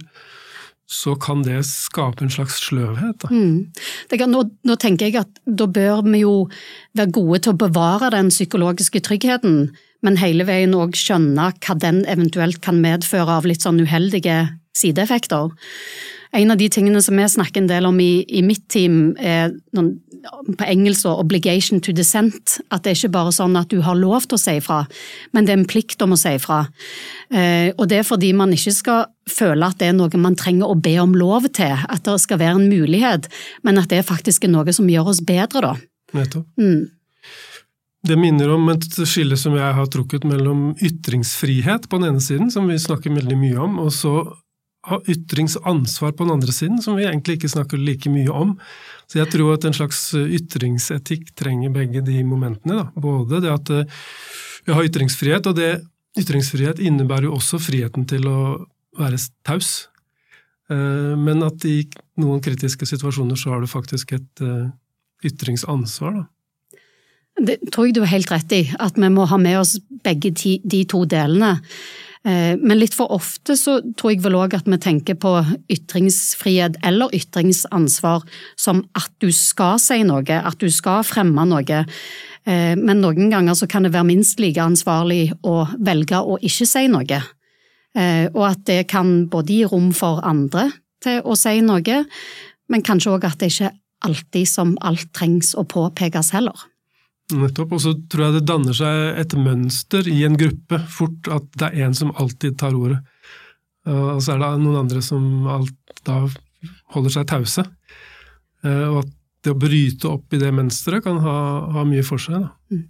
så 0.92 1.14
kan 1.16 1.40
det 1.46 1.62
skape 1.64 2.24
en 2.24 2.32
slags 2.32 2.58
sløvhet. 2.66 3.24
Mm. 3.32 3.72
Kan, 4.12 4.32
nå, 4.34 4.44
nå, 4.68 4.76
tenker 4.80 5.08
jeg 5.08 5.22
at 5.22 5.40
da 5.46 5.66
bør 5.70 6.02
vi 6.04 6.20
jo 6.24 6.34
være 6.98 7.14
gode 7.16 7.40
til 7.44 7.54
å 7.54 7.60
bevare 7.64 8.12
den 8.12 8.28
psykologiske 8.32 9.00
tryggheten, 9.06 9.70
men 10.02 10.18
hele 10.20 10.44
veien 10.44 10.74
òg 10.76 10.98
skjønne 10.98 11.52
hva 11.62 11.78
den 11.80 12.02
eventuelt 12.10 12.60
kan 12.64 12.82
medføre 12.82 13.38
av 13.38 13.48
litt 13.48 13.64
sånn 13.64 13.80
uheldige 13.80 14.44
sideeffekter. 14.76 15.54
En 16.32 16.50
av 16.50 16.56
de 16.56 16.68
tingene 16.72 17.02
som 17.04 17.18
vi 17.18 17.26
snakker 17.28 17.60
en 17.60 17.68
del 17.68 17.86
om 17.88 17.98
i, 18.00 18.24
i 18.28 18.40
mitt 18.44 18.64
team, 18.72 19.12
er 19.20 19.52
noen, 19.76 19.98
på 20.58 20.64
engelsk 20.64 21.06
'obligation 21.06 21.80
to 21.80 21.92
dissent'. 21.92 22.60
At 22.70 22.84
det 22.84 22.92
er 22.92 22.96
ikke 22.96 23.16
bare 23.18 23.32
sånn 23.34 23.56
at 23.58 23.68
du 23.68 23.82
har 23.82 23.98
lov 23.98 24.26
til 24.26 24.38
å 24.38 24.40
si 24.40 24.56
ifra, 24.56 24.86
men 25.32 25.44
det 25.44 25.52
er 25.52 25.58
en 25.60 25.68
plikt 25.68 26.02
om 26.02 26.14
å 26.14 26.20
si 26.20 26.36
ifra. 26.38 26.68
Eh, 27.30 27.72
og 27.76 27.88
det 27.88 27.98
er 27.98 28.08
fordi 28.08 28.32
man 28.32 28.52
ikke 28.52 28.72
skal 28.72 29.04
føle 29.28 29.66
at 29.66 29.78
det 29.78 29.90
er 29.90 29.98
noe 29.98 30.16
man 30.16 30.36
trenger 30.36 30.70
å 30.70 30.80
be 30.80 30.96
om 31.02 31.14
lov 31.14 31.50
til, 31.52 31.74
at 31.74 32.04
det 32.04 32.20
skal 32.20 32.38
være 32.38 32.60
en 32.60 32.70
mulighet, 32.70 33.28
men 33.62 33.78
at 33.78 33.90
det 33.90 34.06
faktisk 34.06 34.44
er 34.44 34.54
noe 34.54 34.72
som 34.72 34.88
gjør 34.88 35.12
oss 35.12 35.20
bedre, 35.20 35.60
da. 35.60 35.74
Nettopp. 36.14 36.46
Mm. 36.56 36.90
Det 38.02 38.18
minner 38.18 38.50
om 38.50 38.68
et 38.72 38.82
skille 39.06 39.36
som 39.38 39.54
jeg 39.54 39.74
har 39.76 39.86
trukket 39.86 40.24
mellom 40.26 40.72
ytringsfrihet 40.82 41.86
på 41.88 42.00
den 42.00 42.08
ene 42.08 42.22
siden, 42.24 42.50
som 42.50 42.66
vi 42.66 42.78
snakker 42.78 43.14
veldig 43.14 43.36
mye 43.38 43.58
om, 43.62 43.78
og 43.78 43.92
så 43.94 44.16
ytringsansvar 44.82 46.12
på 46.12 46.24
den 46.24 46.32
andre 46.34 46.52
siden, 46.52 46.82
som 46.82 46.96
vi 46.98 47.06
egentlig 47.06 47.38
ikke 47.38 47.52
snakker 47.52 47.78
like 47.78 48.10
mye 48.10 48.32
om. 48.34 48.56
Så 49.06 49.20
jeg 49.20 49.30
tror 49.30 49.54
at 49.54 49.66
en 49.68 49.76
slags 49.76 50.00
ytringsetikk 50.18 51.30
trenger 51.38 51.70
begge 51.74 52.02
de 52.02 52.22
momentene. 52.26 52.80
Da. 52.80 52.88
Både 52.98 53.42
det 53.44 53.52
at 53.52 53.70
eh, 53.70 54.02
vi 54.66 54.74
har 54.74 54.86
ytringsfrihet, 54.88 55.46
og 55.46 55.58
det 55.58 55.70
ytringsfrihet 56.18 56.82
innebærer 56.82 57.28
jo 57.30 57.38
også 57.38 57.60
friheten 57.62 58.06
til 58.10 58.26
å 58.30 58.38
være 58.98 59.20
taus. 59.46 59.88
Eh, 60.70 61.14
men 61.18 61.46
at 61.46 61.64
i 61.68 61.82
noen 62.20 62.42
kritiske 62.42 62.88
situasjoner 62.88 63.38
så 63.38 63.54
har 63.54 63.62
du 63.62 63.70
faktisk 63.70 64.14
et 64.18 64.44
eh, 64.44 64.70
ytringsansvar. 65.30 66.22
da. 66.22 66.28
Det 67.42 67.58
tror 67.72 67.88
jeg 67.88 67.96
du 67.96 68.02
har 68.04 68.12
helt 68.12 68.30
rett 68.30 68.52
i, 68.54 68.64
at 68.76 68.98
vi 68.98 69.08
må 69.12 69.24
ha 69.30 69.38
med 69.40 69.62
oss 69.62 69.78
begge 70.04 70.34
de 70.34 70.82
to 70.90 71.06
delene. 71.08 71.54
Eh, 72.22 72.54
men 72.54 72.78
litt 72.78 72.94
for 72.94 73.10
ofte 73.10 73.56
så 73.58 73.80
tror 73.98 74.12
jeg 74.12 74.22
vel 74.22 74.36
òg 74.38 74.54
at 74.54 74.68
vi 74.70 74.78
tenker 74.78 75.16
på 75.18 75.34
ytringsfrihet 75.72 76.78
eller 76.86 77.10
ytringsansvar 77.18 78.22
som 78.54 78.84
at 78.98 79.10
du 79.22 79.32
skal 79.34 79.80
si 79.82 80.02
noe, 80.06 80.22
at 80.22 80.58
du 80.62 80.70
skal 80.70 81.02
fremme 81.06 81.46
noe. 81.50 81.82
Eh, 82.46 82.74
men 82.78 83.02
noen 83.02 83.32
ganger 83.32 83.58
så 83.58 83.66
kan 83.70 83.82
det 83.86 83.94
være 83.94 84.10
minst 84.12 84.42
like 84.42 84.62
ansvarlig 84.62 85.32
å 85.42 85.64
velge 85.82 86.22
å 86.22 86.38
ikke 86.38 86.68
si 86.70 86.86
noe. 86.92 87.22
Eh, 87.92 88.26
og 88.30 88.44
at 88.52 88.64
det 88.70 88.80
kan 88.92 89.26
både 89.30 89.58
gi 89.58 89.66
rom 89.68 89.90
for 89.96 90.22
andre 90.24 90.70
til 91.02 91.20
å 91.26 91.34
si 91.36 91.58
noe, 91.64 92.02
men 92.70 92.86
kanskje 92.86 93.16
òg 93.16 93.26
at 93.26 93.42
det 93.42 93.50
ikke 93.50 93.74
alltid 94.06 94.48
som 94.48 94.76
alt 94.82 95.10
trengs 95.14 95.56
å 95.58 95.66
påpekes 95.66 96.30
heller. 96.34 96.68
Nettopp. 97.32 97.76
Og 97.76 97.84
så 97.84 97.94
tror 98.10 98.26
jeg 98.26 98.36
det 98.38 98.46
danner 98.50 98.76
seg 98.76 99.20
et 99.22 99.36
mønster 99.38 100.08
i 100.10 100.22
en 100.26 100.38
gruppe 100.40 100.82
fort 100.90 101.30
at 101.32 101.46
det 101.60 101.70
er 101.70 101.86
en 101.86 101.96
som 101.96 102.14
alltid 102.18 102.58
tar 102.60 102.76
ordet. 102.76 102.98
Og 103.88 104.20
så 104.22 104.34
er 104.34 104.42
det 104.42 104.50
noen 104.62 104.84
andre 104.84 105.00
som 105.02 105.24
alt, 105.50 105.74
da 106.06 106.20
holder 106.94 107.16
seg 107.16 107.28
tause. 107.30 107.64
Eh, 108.62 108.86
og 108.86 109.02
at 109.02 109.18
det 109.42 109.50
å 109.50 109.58
bryte 109.58 110.06
opp 110.06 110.34
i 110.36 110.38
det 110.38 110.52
mønsteret 110.54 111.02
kan 111.02 111.16
ha, 111.24 111.36
ha, 111.74 111.82
mye 111.86 112.04
for 112.06 112.22
seg. 112.22 112.44
Mm. 112.70 112.82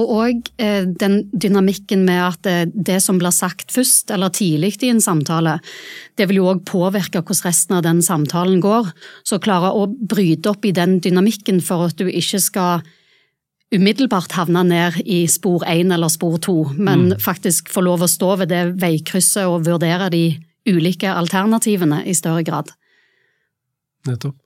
Og 0.00 0.12
òg 0.14 0.46
eh, 0.62 0.86
den 0.88 1.18
dynamikken 1.28 2.06
med 2.06 2.22
at 2.24 2.40
det, 2.46 2.54
eh, 2.62 2.70
det, 2.88 2.96
som 3.04 3.18
blir 3.20 3.34
sagt 3.36 3.74
først 3.74 4.12
eller 4.14 4.32
tidlig 4.32 4.78
i 4.80 4.92
en 4.94 5.02
samtale, 5.04 5.58
det 6.16 6.30
vil 6.30 6.40
jo 6.40 6.48
òg 6.54 6.64
påvirke 6.68 7.20
hvordan 7.20 7.50
resten 7.50 7.76
av 7.76 7.84
den 7.84 8.00
samtalen 8.04 8.64
går. 8.64 8.88
Så 9.28 9.42
klare 9.44 9.74
å 9.76 9.90
bryte 9.90 10.54
opp 10.54 10.64
i 10.64 10.72
den 10.76 10.98
dynamikken 11.04 11.60
for 11.64 11.90
at 11.90 12.00
du 12.00 12.08
ikke 12.08 12.40
skal 12.40 12.88
umiddelbart 13.74 14.34
havne 14.34 14.62
ned 14.66 14.98
i 15.06 15.24
spor 15.30 15.64
én 15.68 15.92
eller 15.94 16.10
spor 16.10 16.38
to, 16.42 16.56
men 16.74 17.10
mm. 17.12 17.18
faktisk 17.22 17.70
få 17.70 17.84
lov 17.86 18.04
å 18.04 18.10
stå 18.10 18.34
ved 18.42 18.50
det 18.52 18.62
veikrysset 18.82 19.46
og 19.46 19.66
vurdere 19.68 20.10
de 20.12 20.24
ulike 20.68 21.10
alternativene 21.10 22.02
i 22.08 22.14
større 22.16 22.44
grad. 22.46 22.72
Nettopp. 24.08 24.36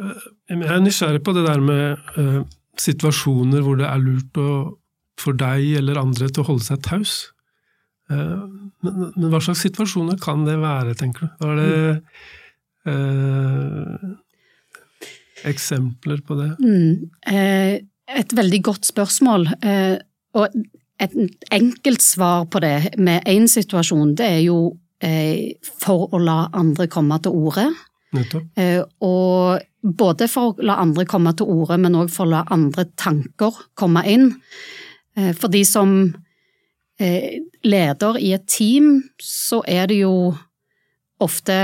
Eh, 0.00 0.24
jeg 0.50 0.66
er 0.66 0.82
nysgjerrig 0.82 1.22
på 1.26 1.34
det 1.36 1.44
der 1.46 1.62
med 1.62 2.10
uh, 2.16 2.42
situasjoner 2.80 3.62
hvor 3.64 3.78
det 3.80 3.86
er 3.88 4.02
lurt 4.02 4.40
å, 4.40 4.50
for 5.20 5.36
deg 5.38 5.76
eller 5.80 6.00
andre 6.00 6.30
til 6.30 6.44
å 6.44 6.50
holde 6.50 6.66
seg 6.66 6.82
taus. 6.86 7.14
Uh, 8.10 8.48
men, 8.82 9.12
men, 9.14 9.28
hva 9.30 9.42
slags 9.44 9.62
situasjoner 9.66 10.18
kan 10.22 10.42
det 10.48 10.58
være, 10.58 10.96
tenker 10.98 11.28
du? 11.28 11.46
Er 11.46 11.60
det 11.60 11.70
uh, 12.90 14.10
eksempler 15.46 16.24
på 16.26 16.40
det? 16.40 16.50
Mm 16.58 17.86
et 18.16 18.32
veldig 18.36 18.60
godt 18.64 18.88
spørsmål. 18.88 19.48
Eh, 19.62 19.96
og 20.38 20.54
et 21.00 21.16
enkelt 21.52 22.02
svar 22.04 22.46
på 22.50 22.60
det 22.62 22.94
med 22.98 23.26
én 23.28 23.48
situasjon, 23.48 24.14
det 24.18 24.26
er 24.26 24.42
jo 24.44 24.58
eh, 25.02 25.56
for 25.80 26.10
å 26.12 26.20
la 26.22 26.42
andre 26.52 26.88
komme 26.92 27.18
til 27.22 27.36
orde. 27.36 27.68
Eh, 28.58 28.82
og 29.06 29.60
både 29.80 30.28
for 30.28 30.52
å 30.52 30.66
la 30.66 30.80
andre 30.82 31.06
komme 31.08 31.32
til 31.38 31.48
orde, 31.48 31.78
men 31.80 31.96
òg 31.96 32.10
for 32.12 32.26
å 32.26 32.34
la 32.34 32.42
andre 32.52 32.88
tanker 33.00 33.64
komme 33.78 34.04
inn. 34.08 34.32
For 35.16 35.50
de 35.50 35.64
som 35.66 35.90
leder 37.00 38.18
i 38.20 38.30
et 38.36 38.44
team, 38.48 39.00
så 39.20 39.58
er 39.68 39.88
det 39.90 40.02
jo 40.02 40.12
ofte 41.20 41.56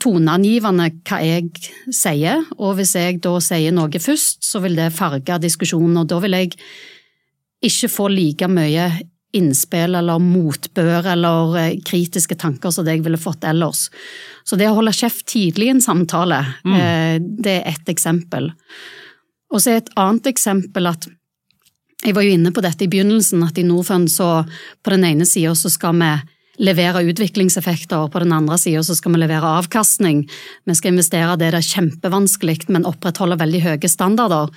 toneangivende 0.00 0.88
hva 1.04 1.20
jeg 1.24 1.50
sier, 1.92 2.44
og 2.56 2.76
hvis 2.78 2.94
jeg 2.96 3.20
da 3.24 3.36
sier 3.44 3.74
noe 3.74 4.00
først, 4.00 4.40
så 4.44 4.62
vil 4.64 4.78
det 4.78 4.92
farge 4.96 5.38
diskusjonen, 5.42 6.00
og 6.00 6.08
da 6.10 6.20
vil 6.22 6.38
jeg 6.38 6.52
ikke 7.62 7.90
få 7.92 8.08
like 8.10 8.48
mye 8.50 8.88
innspill 9.32 9.96
eller 9.96 10.20
motbør 10.20 11.06
eller 11.14 11.56
eh, 11.60 11.78
kritiske 11.84 12.36
tanker 12.36 12.72
som 12.74 12.84
det 12.84 12.98
jeg 12.98 13.04
ville 13.06 13.20
fått 13.20 13.46
ellers. 13.48 13.86
Så 14.44 14.58
det 14.60 14.68
å 14.68 14.76
holde 14.76 14.92
kjeft 14.96 15.24
tidlig 15.32 15.70
i 15.70 15.74
en 15.76 15.84
samtale, 15.84 16.42
mm. 16.66 16.74
Eh, 16.76 17.16
det 17.22 17.54
er 17.60 17.70
ett 17.72 17.88
eksempel. 17.88 18.50
Og 19.52 19.62
så 19.62 19.72
er 19.72 19.82
et 19.82 19.92
annet 20.00 20.28
eksempel 20.32 20.88
at 20.90 21.08
jeg 22.02 22.16
var 22.16 22.26
jo 22.26 22.34
inne 22.34 22.50
på 22.52 22.64
dette 22.64 22.84
i 22.84 22.90
begynnelsen, 22.90 23.44
at 23.46 23.58
i 23.60 23.64
Norfund 23.64 24.10
så 24.10 24.42
på 24.82 24.92
den 24.92 25.06
ene 25.06 25.26
sida 25.28 25.54
så 25.56 25.70
skal 25.70 25.96
vi 26.00 26.12
levere 26.60 27.02
utviklingseffekter, 27.08 28.08
på 28.12 28.22
den 28.22 28.32
andre 28.36 28.58
sida 28.60 28.82
så 28.84 28.96
skal 28.96 29.14
vi 29.14 29.22
levere 29.22 29.56
avkastning. 29.62 30.24
Vi 30.68 30.76
skal 30.76 30.92
investere 30.92 31.36
det 31.40 31.52
det 31.54 31.62
er 31.62 31.68
kjempevanskelig, 31.70 32.68
men 32.68 32.88
opprettholde 32.88 33.40
veldig 33.40 33.62
høye 33.64 33.90
standarder. 33.90 34.52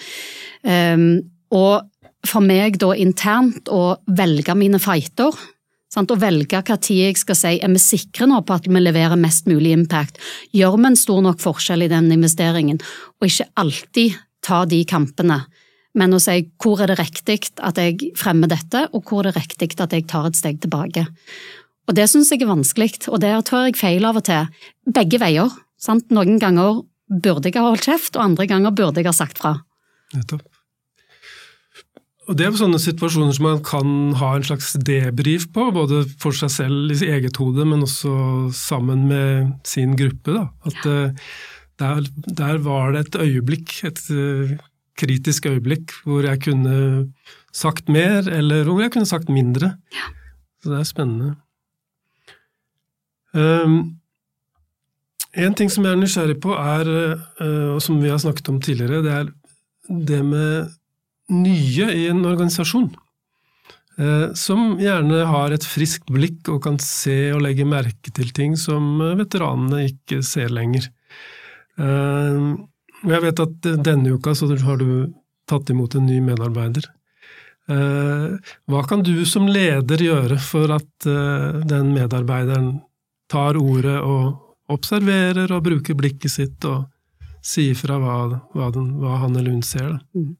Um, 0.64 1.24
og 1.56 1.86
for 2.25 2.44
meg 2.44 2.80
da 2.82 2.92
internt 2.98 3.70
å 3.72 3.98
velge 4.18 4.56
mine 4.58 4.82
fighter, 4.82 5.36
sant? 5.94 6.12
å 6.12 6.20
velge 6.20 6.60
hva 6.60 6.78
tid 6.82 7.04
jeg 7.06 7.20
skal 7.22 7.40
si 7.40 7.58
er 7.62 7.72
vi 7.72 7.82
sikre 7.82 8.28
nå 8.28 8.42
på 8.44 8.58
at 8.58 8.68
vi 8.68 8.82
leverer 8.82 9.20
mest 9.20 9.48
mulig 9.48 9.75
impact, 9.78 10.20
gjør 10.52 10.80
vi 10.80 10.90
en 10.92 11.00
stor 11.00 11.22
nok 11.24 11.44
forskjell 11.44 11.86
i 11.86 11.92
den 11.92 12.10
investeringen, 12.12 12.82
og 13.22 13.30
ikke 13.30 13.52
alltid 13.62 14.18
ta 14.46 14.66
de 14.70 14.84
kampene 14.90 15.46
men 15.96 16.16
å 16.16 16.20
si 16.20 16.42
hvor 16.62 16.82
er 16.84 16.92
det 16.92 17.00
riktig 17.00 17.38
at 17.64 17.80
jeg 17.80 18.12
fremmer 18.20 18.52
dette, 18.52 18.86
og 18.92 19.08
hvor 19.08 19.24
er 19.24 19.32
det 19.32 19.46
riktig 19.46 19.72
at 19.80 19.94
jeg 19.96 20.08
tar 20.12 20.28
et 20.28 20.36
steg 20.36 20.60
tilbake. 20.64 21.06
Og 21.86 21.98
det 21.98 22.08
syns 22.10 22.32
jeg 22.34 22.42
er 22.42 22.50
vanskelig, 22.50 23.06
og 23.12 23.22
der 23.22 23.44
tør 23.46 23.68
jeg 23.70 23.77
feil 23.77 24.08
av 24.08 24.18
og 24.18 24.25
til. 24.25 24.50
Begge 24.89 25.22
veier. 25.22 25.54
Sant? 25.77 26.10
Noen 26.13 26.39
ganger 26.42 26.82
burde 27.06 27.51
jeg 27.51 27.60
ha 27.60 27.68
holdt 27.68 27.86
kjeft, 27.86 28.18
og 28.18 28.25
andre 28.25 28.48
ganger 28.50 28.74
burde 28.75 29.01
jeg 29.01 29.10
ha 29.12 29.15
sagt 29.15 29.42
fra. 29.42 29.60
Nettopp. 30.15 30.46
Og 32.25 32.38
Det 32.39 32.48
er 32.48 32.56
sånne 32.58 32.80
situasjoner 32.82 33.36
som 33.38 33.46
man 33.46 33.60
kan 33.65 33.89
ha 34.18 34.32
en 34.34 34.46
slags 34.48 34.72
debrief 34.82 35.46
på, 35.54 35.68
både 35.75 36.01
for 36.22 36.34
seg 36.34 36.50
selv 36.50 36.94
i 36.96 37.12
eget 37.13 37.38
hode, 37.38 37.68
men 37.70 37.86
også 37.86 38.50
sammen 38.56 39.06
med 39.12 39.51
sin 39.68 39.94
gruppe. 40.00 40.34
Da. 40.34 40.48
At 40.65 40.88
ja. 40.89 40.96
Eh, 40.96 41.36
der, 41.75 42.06
der, 42.39 42.58
var 42.63 42.94
det 42.96 43.01
et 43.04 43.18
øyeblikk, 43.20 43.82
et 43.84 44.00
uh, 44.08 44.54
kritisk 44.96 45.46
øyeblikk, 45.50 45.92
hvor 46.08 46.24
jeg 46.24 46.39
kunne 46.46 46.77
sagt 47.51 47.89
mer, 47.92 48.30
eller 48.32 48.63
hvor 48.63 48.80
jeg 48.80 48.94
kunne 48.96 49.10
sagt 49.10 49.27
mindre. 49.27 49.74
Ja. 49.92 50.08
Så 50.63 50.72
det 50.72 50.80
er 50.80 50.88
spennende. 50.88 51.34
Um, 53.36 53.98
en 55.36 55.56
ting 55.60 55.72
som 55.72 55.84
jeg 55.84 55.92
er 55.92 56.00
nysgjerrig 56.00 56.38
på, 56.44 56.54
er, 56.56 56.89
uh, 57.42 57.75
og 57.75 57.82
som 57.84 58.00
vi 58.00 58.12
har 58.12 58.22
snakket 58.24 58.51
om 58.54 58.62
tidligere, 58.63 59.01
det 59.04 59.15
er 59.15 59.34
det 60.08 60.22
med 60.25 60.72
nye 61.36 61.89
i 61.92 62.06
en 62.12 62.24
organisasjon. 62.25 62.94
Uh, 64.00 64.32
som 64.36 64.77
gjerne 64.80 65.25
har 65.27 65.56
et 65.56 65.68
friskt 65.68 66.08
blikk 66.12 66.48
og 66.51 66.62
kan 66.63 66.80
se 66.84 67.34
og 67.36 67.44
legge 67.44 67.68
merke 67.68 68.12
til 68.15 68.32
ting 68.36 68.56
som 68.60 69.04
veteranene 69.20 69.86
ikke 69.92 70.22
ser 70.24 70.56
lenger. 70.56 70.88
Uh, 71.75 72.56
jeg 73.06 73.22
vet 73.27 73.44
at 73.44 73.72
denne 73.84 74.15
uka 74.15 74.32
så 74.36 74.48
har 74.63 74.80
du 74.80 75.12
tatt 75.46 75.70
imot 75.70 75.98
en 76.00 76.08
ny 76.08 76.22
medarbeider. 76.25 76.88
Hva 77.65 78.82
kan 78.86 79.01
du 79.06 79.25
som 79.30 79.46
leder 79.50 80.01
gjøre 80.01 80.38
for 80.42 80.72
at 80.74 81.06
den 81.06 81.92
medarbeideren 81.94 82.72
tar 83.32 83.58
ordet 83.60 84.00
og 84.01 84.74
observerer 84.74 85.51
og 85.53 85.63
bruker 85.65 85.98
blikket 85.98 86.34
sitt 86.34 86.65
og 86.70 86.86
sier 87.46 87.77
fra 87.77 88.00
hva, 88.01 88.17
hva, 88.55 88.72
den, 88.74 88.96
hva 89.01 89.20
han 89.22 89.36
eller 89.38 89.53
hun 89.53 89.65
ser. 89.65 90.00
Mm. 90.17 90.34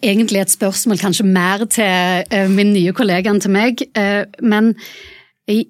Egentlig 0.00 0.40
et 0.40 0.52
spørsmål 0.52 1.00
kanskje 1.00 1.26
mer 1.26 1.64
til 1.72 2.24
uh, 2.32 2.48
min 2.52 2.72
nye 2.72 2.94
kollega 2.96 3.32
enn 3.32 3.40
til 3.42 3.52
meg, 3.52 3.82
uh, 3.98 4.24
men 4.40 4.72
i, 5.50 5.64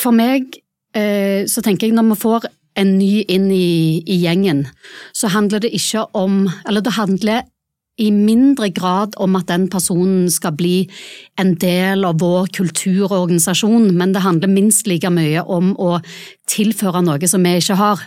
for 0.00 0.14
meg 0.16 0.54
uh, 0.96 1.44
så 1.50 1.64
tenker 1.64 1.88
jeg 1.88 1.96
når 1.96 2.12
vi 2.12 2.20
får 2.24 2.48
en 2.80 2.96
ny 2.98 3.24
inn 3.30 3.50
i, 3.54 4.02
i 4.10 4.18
gjengen, 4.24 4.64
så 5.14 5.30
handler 5.30 5.62
det 5.62 5.70
ikke 5.76 6.08
om 6.18 6.48
Eller 6.66 6.82
det 6.82 6.96
handler 6.96 7.44
i 7.96 8.08
mindre 8.10 8.68
grad 8.74 9.14
om 9.22 9.36
at 9.38 9.46
den 9.52 9.68
personen 9.70 10.26
skal 10.32 10.56
bli 10.58 10.88
en 11.38 11.52
del 11.62 12.02
av 12.06 12.18
vår 12.18 12.48
kulturorganisasjon, 12.56 13.92
men 13.94 14.14
det 14.14 14.24
handler 14.24 14.50
minst 14.50 14.88
like 14.90 15.10
mye 15.14 15.44
om 15.46 15.72
å 15.78 16.00
tilføre 16.50 17.04
noe 17.06 17.30
som 17.30 17.46
vi 17.46 17.54
ikke 17.60 17.78
har. 17.78 18.02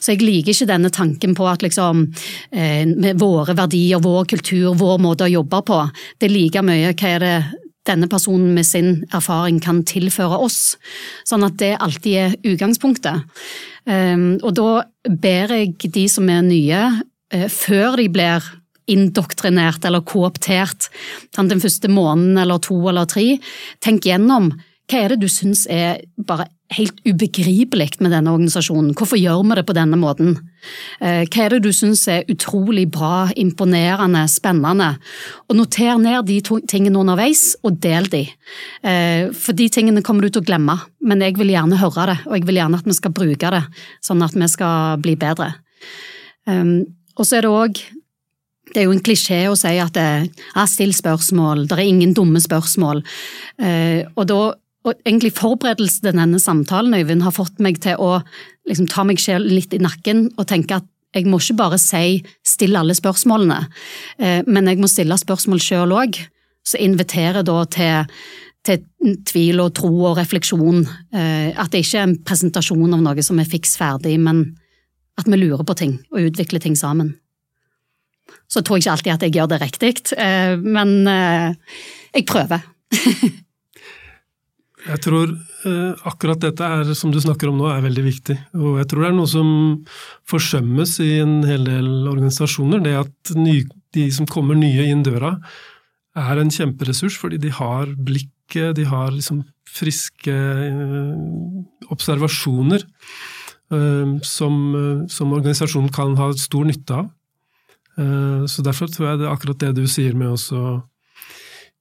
Så 0.00 0.14
jeg 0.14 0.24
liker 0.24 0.54
ikke 0.54 0.70
denne 0.72 0.92
tanken 0.94 1.36
på 1.36 1.50
at 1.50 1.64
liksom, 1.64 2.06
eh, 2.50 2.86
med 2.86 3.20
våre 3.20 3.54
verdier, 3.56 4.00
vår 4.00 4.24
kultur, 4.24 4.74
vår 4.74 4.98
måte 5.04 5.28
å 5.28 5.34
jobbe 5.34 5.62
på, 5.68 5.84
det 6.18 6.30
er 6.30 6.36
like 6.36 6.62
mye 6.62 6.94
hva 6.94 7.14
er 7.16 7.18
det 7.20 7.38
denne 7.86 8.08
personen 8.10 8.54
med 8.54 8.66
sin 8.66 9.04
erfaring 9.14 9.60
kan 9.62 9.84
tilføre 9.86 10.38
oss. 10.42 10.76
Sånn 11.28 11.44
at 11.46 11.58
det 11.62 11.76
alltid 11.78 12.18
er 12.18 12.36
utgangspunktet. 12.42 13.22
Um, 13.86 14.40
og 14.42 14.56
da 14.58 14.70
ber 15.06 15.54
jeg 15.54 15.92
de 15.94 16.06
som 16.10 16.28
er 16.32 16.42
nye, 16.42 16.80
uh, 17.34 17.48
før 17.52 18.00
de 18.00 18.08
blir 18.10 18.48
indoktrinert 18.90 19.84
eller 19.84 20.04
kooptert 20.06 20.90
den 21.36 21.62
første 21.62 21.90
måneden 21.90 22.38
eller 22.38 22.62
to 22.62 22.78
eller 22.88 23.08
tre. 23.10 23.36
Tenk 23.84 24.06
gjennom 24.06 24.52
hva 24.86 25.00
er 25.02 25.14
det 25.14 25.24
du 25.24 25.30
syns 25.30 25.64
er 25.66 26.04
bare 26.14 26.46
helt 26.74 26.98
ubegripelig 27.06 27.96
med 28.02 28.12
denne 28.14 28.30
organisasjonen? 28.30 28.92
Hvorfor 28.94 29.18
gjør 29.18 29.42
vi 29.42 29.56
det 29.58 29.64
på 29.66 29.74
denne 29.74 29.98
måten? 29.98 30.36
Eh, 31.00 31.24
hva 31.26 31.42
er 31.42 31.56
det 31.56 31.64
du 31.64 31.72
syns 31.74 32.04
er 32.10 32.26
utrolig 32.30 32.84
bra, 32.94 33.26
imponerende, 33.34 34.22
spennende? 34.30 34.92
Og 35.50 35.58
Noter 35.58 35.98
ned 35.98 36.30
de 36.30 36.38
tingene 36.70 37.02
underveis, 37.02 37.56
og 37.66 37.80
del 37.82 38.06
de. 38.14 38.22
Eh, 38.86 39.34
for 39.34 39.58
de 39.58 39.66
tingene 39.74 40.04
kommer 40.06 40.26
du 40.26 40.30
til 40.30 40.44
å 40.44 40.48
glemme, 40.52 40.78
men 41.02 41.26
jeg 41.26 41.34
vil 41.38 41.50
gjerne 41.54 41.82
høre 41.82 42.06
det, 42.12 42.18
og 42.26 42.38
jeg 42.38 42.46
vil 42.46 42.62
gjerne 42.62 42.78
at 42.78 42.86
vi 42.86 42.98
skal 42.98 43.16
bruke 43.18 43.54
det, 43.58 43.64
sånn 44.06 44.22
at 44.22 44.38
vi 44.38 44.50
skal 44.54 45.02
bli 45.02 45.18
bedre. 45.18 45.50
Ehm, 46.46 46.84
og 47.18 47.26
så 47.26 47.40
er 47.40 47.46
det 47.46 47.54
òg 47.54 47.82
det 48.72 48.82
er 48.82 48.88
jo 48.88 48.94
en 48.96 49.02
klisjé 49.04 49.44
å 49.48 49.56
si 49.58 49.76
at 49.78 49.96
er 49.96 50.26
still 50.70 50.94
spørsmål, 50.96 51.66
det 51.70 51.78
er 51.78 51.86
ingen 51.86 52.14
dumme 52.16 52.42
spørsmål. 52.42 53.02
Eh, 53.62 54.02
og 54.16 54.26
da 54.30 54.40
og 54.86 54.94
egentlig 55.02 55.32
forberedelsen 55.34 56.04
til 56.04 56.14
denne 56.14 56.38
samtalen 56.38 56.94
Øyvind, 56.94 57.24
har 57.26 57.34
fått 57.34 57.58
meg 57.62 57.80
til 57.82 57.98
å 57.98 58.20
liksom, 58.68 58.86
ta 58.90 59.02
meg 59.06 59.18
selv 59.18 59.50
litt 59.50 59.74
i 59.74 59.82
nakken 59.82 60.28
og 60.36 60.46
tenke 60.46 60.78
at 60.78 60.86
jeg 61.16 61.26
må 61.30 61.40
ikke 61.40 61.56
bare 61.56 61.78
si 61.80 62.22
'still 62.44 62.76
alle 62.76 62.94
spørsmålene', 62.94 63.66
eh, 64.18 64.42
men 64.46 64.66
jeg 64.66 64.78
må 64.78 64.86
stille 64.86 65.16
spørsmål 65.16 65.58
sjøl 65.58 65.92
òg. 65.96 66.18
Så 66.66 66.78
inviterer 66.78 67.42
da 67.42 67.64
til, 67.64 68.06
til, 68.64 68.84
tvil 69.24 69.60
og 69.60 69.74
tro 69.74 70.04
og 70.04 70.18
refleksjon. 70.18 70.86
Eh, 71.14 71.54
at 71.56 71.70
det 71.70 71.84
ikke 71.84 71.98
er 71.98 72.02
en 72.02 72.18
presentasjon 72.18 72.94
av 72.94 73.00
noe 73.00 73.22
som 73.22 73.38
er 73.38 73.44
fiks 73.44 73.76
ferdig, 73.76 74.20
men 74.20 74.56
at 75.18 75.26
vi 75.26 75.36
lurer 75.36 75.64
på 75.64 75.76
ting 75.76 75.98
og 76.12 76.20
utvikler 76.20 76.60
ting 76.60 76.76
sammen. 76.76 77.16
Så 78.46 78.62
tror 78.62 78.78
jeg 78.78 78.86
ikke 78.86 78.94
alltid 78.94 79.14
at 79.14 79.26
jeg 79.26 79.34
gjør 79.36 79.50
det 79.50 79.62
riktig, 79.62 79.92
eh, 80.22 80.54
men 80.62 80.94
eh, 81.10 81.80
jeg 82.14 82.26
prøver. 82.30 82.62
jeg 84.90 85.00
tror 85.02 85.32
eh, 85.34 86.04
akkurat 86.06 86.44
dette 86.44 86.68
er, 86.78 86.92
som 86.98 87.14
du 87.14 87.18
snakker 87.22 87.50
om 87.50 87.58
nå, 87.58 87.66
er 87.72 87.82
veldig 87.86 88.04
viktig. 88.06 88.36
Og 88.60 88.78
jeg 88.80 88.90
tror 88.90 89.02
det 89.02 89.10
er 89.10 89.16
noe 89.18 89.30
som 89.30 89.48
forsømmes 90.30 90.98
i 91.02 91.10
en 91.24 91.40
hel 91.48 91.66
del 91.66 91.90
organisasjoner. 92.12 92.84
Det 92.86 92.94
at 93.02 93.34
de 93.36 94.06
som 94.14 94.30
kommer 94.30 94.58
nye 94.58 94.86
inn 94.92 95.02
døra, 95.06 95.36
er 96.16 96.40
en 96.40 96.52
kjemperessurs, 96.52 97.18
fordi 97.20 97.42
de 97.42 97.50
har 97.52 97.90
blikket, 97.92 98.76
de 98.78 98.86
har 98.88 99.10
liksom 99.12 99.42
friske 99.68 100.32
observasjoner 101.92 102.86
som, 104.24 104.54
som 105.10 105.34
organisasjonen 105.34 105.90
kan 105.92 106.14
ha 106.16 106.30
stor 106.38 106.64
nytte 106.70 107.02
av. 107.02 107.10
Eh, 107.98 108.44
så 108.50 108.64
derfor 108.64 108.90
tror 108.92 109.10
jeg 109.10 109.22
det 109.22 109.26
er 109.28 109.32
akkurat 109.32 109.62
det 109.62 109.72
du 109.78 109.86
sier 109.90 110.16
med 110.18 110.36
å 110.36 110.66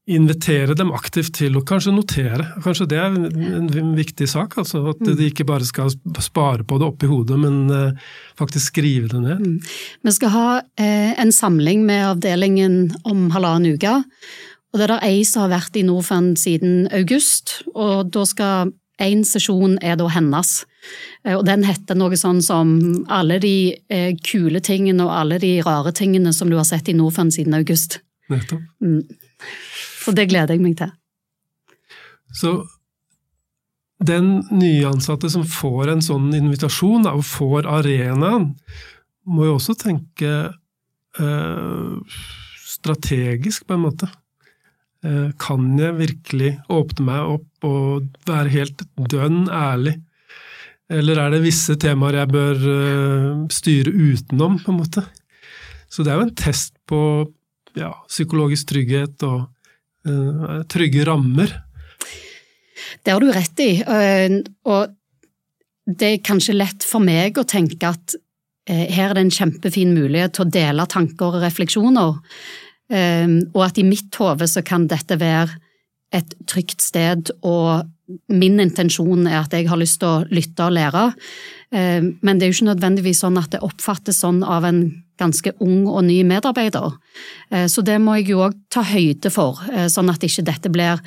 invitere 0.06 0.75
dem 0.78 0.91
aktivt 0.93 1.34
til 1.39 1.56
å 1.58 1.63
kanskje 1.65 1.93
notere. 1.95 2.45
Kanskje 2.62 2.86
det 2.91 2.99
er 3.01 3.08
en 3.10 3.93
viktig 3.97 4.28
sak. 4.30 4.54
altså 4.62 4.84
At 4.91 5.01
de 5.01 5.15
mm. 5.15 5.23
ikke 5.32 5.47
bare 5.49 5.65
skal 5.65 5.89
spare 6.21 6.65
på 6.67 6.78
det 6.78 6.89
oppi 6.91 7.10
hodet, 7.10 7.39
men 7.41 7.71
eh, 7.73 8.10
faktisk 8.38 8.75
skrive 8.75 9.10
det 9.15 9.23
ned. 9.23 9.41
Mm. 9.41 9.58
Vi 10.06 10.13
skal 10.13 10.34
ha 10.36 10.49
eh, 10.78 11.15
en 11.21 11.34
samling 11.34 11.88
med 11.89 12.06
avdelingen 12.12 12.93
om 13.04 13.32
halvannen 13.34 13.80
uke. 13.80 13.97
og 13.97 14.78
Det 14.80 14.86
er 14.86 14.93
det 14.93 15.01
ei 15.10 15.23
som 15.25 15.47
har 15.47 15.56
vært 15.58 15.82
i 15.82 15.86
Norfund 15.88 16.38
siden 16.38 16.86
august. 16.93 17.63
og 17.73 18.13
Da 18.13 18.28
skal 18.30 18.75
én 19.01 19.23
sesjon 19.27 19.77
er 19.84 19.97
da 19.99 20.08
hennes. 20.12 20.51
Eh, 21.23 21.36
og 21.36 21.45
den 21.47 21.65
heter 21.67 21.97
noe 21.99 22.17
sånn 22.19 22.41
som 22.45 22.75
alle 23.12 23.39
de 23.43 23.75
eh, 23.89 24.12
kule 24.25 24.62
tingene 24.63 25.05
og 25.08 25.15
alle 25.15 25.39
de 25.41 25.58
rare 25.65 25.93
tingene 25.95 26.34
som 26.34 26.51
du 26.51 26.58
har 26.60 26.67
sett 26.67 26.89
i 26.91 26.97
Norfund 26.97 27.36
siden 27.36 27.58
august. 27.58 27.99
Nettopp. 28.31 28.63
Mm. 28.81 29.03
Så 30.05 30.13
det 30.15 30.29
gleder 30.31 30.55
jeg 30.55 30.63
meg 30.63 30.77
til. 30.79 30.93
Så 32.36 32.55
den 34.05 34.43
nyansatte 34.51 35.29
som 35.31 35.45
får 35.47 35.93
en 35.93 36.03
sånn 36.03 36.27
invitasjon 36.36 37.08
og 37.10 37.23
får 37.25 37.67
arenaen, 37.69 38.51
må 39.25 39.47
jo 39.47 39.55
også 39.58 39.73
tenke 39.79 40.31
eh, 41.17 42.19
strategisk, 42.65 43.65
på 43.65 43.77
en 43.77 43.86
måte. 43.88 44.10
Eh, 45.06 45.30
kan 45.41 45.70
jeg 45.78 46.00
virkelig 46.00 46.52
åpne 46.74 47.06
meg 47.06 47.38
opp 47.38 47.68
og 47.68 48.28
være 48.28 48.54
helt 48.56 48.86
dønn 49.12 49.46
ærlig 49.54 50.00
eller 50.91 51.18
er 51.18 51.34
det 51.34 51.44
visse 51.46 51.76
temaer 51.82 52.20
jeg 52.20 52.30
bør 52.30 52.60
uh, 52.62 53.46
styre 53.54 53.89
utenom, 53.89 54.60
på 54.62 54.70
en 54.70 54.82
måte? 54.84 55.02
Så 55.89 56.06
det 56.06 56.13
er 56.13 56.20
jo 56.20 56.28
en 56.28 56.36
test 56.38 56.76
på 56.86 57.00
ja, 57.78 57.89
psykologisk 58.06 58.70
trygghet 58.70 59.26
og 59.26 59.48
uh, 60.06 60.60
trygge 60.70 61.08
rammer. 61.10 61.56
Det 63.02 63.15
har 63.15 63.24
du 63.24 63.32
rett 63.34 63.63
i, 63.63 63.72
og 63.82 64.94
det 65.89 66.10
er 66.12 66.24
kanskje 66.26 66.58
lett 66.58 66.86
for 66.86 67.02
meg 67.02 67.38
å 67.39 67.48
tenke 67.50 67.89
at 67.89 68.15
her 68.65 69.12
er 69.12 69.15
det 69.18 69.24
en 69.26 69.34
kjempefin 69.34 69.94
mulighet 69.94 70.36
til 70.36 70.46
å 70.46 70.54
dele 70.54 70.86
tanker 70.89 71.38
og 71.38 71.44
refleksjoner, 71.44 72.18
og 72.91 73.62
at 73.65 73.80
i 73.82 73.84
mitt 73.88 74.13
hode 74.21 74.45
så 74.45 74.62
kan 74.62 74.84
dette 74.86 75.15
være 75.17 75.56
et 76.13 76.36
trygt 76.45 76.84
sted 76.86 77.32
og 77.41 77.88
min 78.30 78.60
intensjon 78.62 79.26
er 79.28 79.39
at 79.41 79.54
jeg 79.56 79.69
har 79.69 79.80
lyst 79.82 80.00
til 80.02 80.10
å 80.12 80.26
lytte 80.34 80.67
og 80.67 80.76
lære, 80.78 81.06
eh, 81.74 82.04
men 82.21 82.38
det 82.38 82.45
er 82.45 82.52
jo 82.52 82.58
ikke 82.60 82.71
nødvendigvis 82.74 83.24
sånn 83.24 83.39
at 83.41 83.56
det 83.56 83.63
oppfattes 83.65 84.21
sånn 84.21 84.43
av 84.43 84.67
en 84.67 84.84
ganske 85.19 85.56
ung 85.63 85.88
og 85.88 86.04
ny 86.06 86.19
medarbeider. 86.28 86.98
Eh, 87.52 87.65
så 87.71 87.82
det 87.86 87.98
må 88.04 88.19
jeg 88.19 88.34
jo 88.34 88.43
òg 88.45 88.60
ta 88.69 88.84
høyde 88.86 89.32
for, 89.34 89.63
eh, 89.71 89.88
sånn 89.89 90.12
at 90.12 90.28
ikke 90.28 90.45
dette 90.45 90.69
blir 90.69 91.02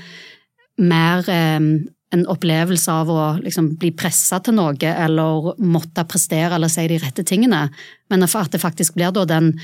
mer 0.79 1.25
en 1.29 2.25
opplevelse 2.31 2.88
av 2.88 3.09
å 3.11 3.23
liksom 3.43 3.73
bli 3.79 3.91
pressa 3.91 4.38
til 4.41 4.55
noe 4.55 4.77
eller 4.79 5.59
måtte 5.59 6.07
prestere 6.09 6.55
eller 6.55 6.69
si 6.69 6.87
de 6.87 6.99
rette 7.03 7.25
tingene, 7.27 7.69
men 8.09 8.23
at 8.23 8.53
det 8.53 8.61
faktisk 8.61 8.95
blir 8.95 9.11
da 9.12 9.25
den 9.25 9.59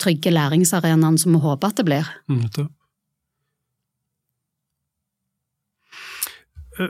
trygge 0.00 0.32
læringsarenaen 0.32 1.18
som 1.20 1.36
vi 1.36 1.40
håper 1.42 1.72
at 1.72 1.80
det 1.80 1.86
blir. 1.88 2.10
Mm, 2.30 2.44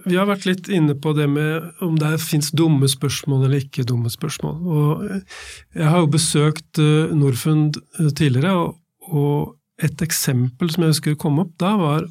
Vi 0.04 0.18
har 0.18 0.26
vært 0.28 0.44
litt 0.44 0.68
inne 0.68 0.92
på 1.00 1.14
det 1.16 1.24
med 1.32 1.80
om 1.84 1.94
det 1.96 2.18
fins 2.20 2.50
dumme 2.52 2.88
spørsmål 2.90 3.46
eller 3.46 3.64
ikke 3.64 3.86
dumme 3.88 4.10
spørsmål. 4.12 4.58
Og 4.68 5.06
jeg 5.08 5.88
har 5.88 6.02
jo 6.02 6.10
besøkt 6.12 6.80
eh, 6.82 7.14
Norfund 7.16 7.80
eh, 7.96 8.10
tidligere, 8.12 8.74
og 9.08 9.56
et 9.80 10.02
eksempel 10.04 10.68
som 10.74 10.84
jeg 10.84 10.92
husker 10.92 11.16
kom 11.20 11.40
opp 11.40 11.54
da, 11.60 11.72
var 11.80 12.04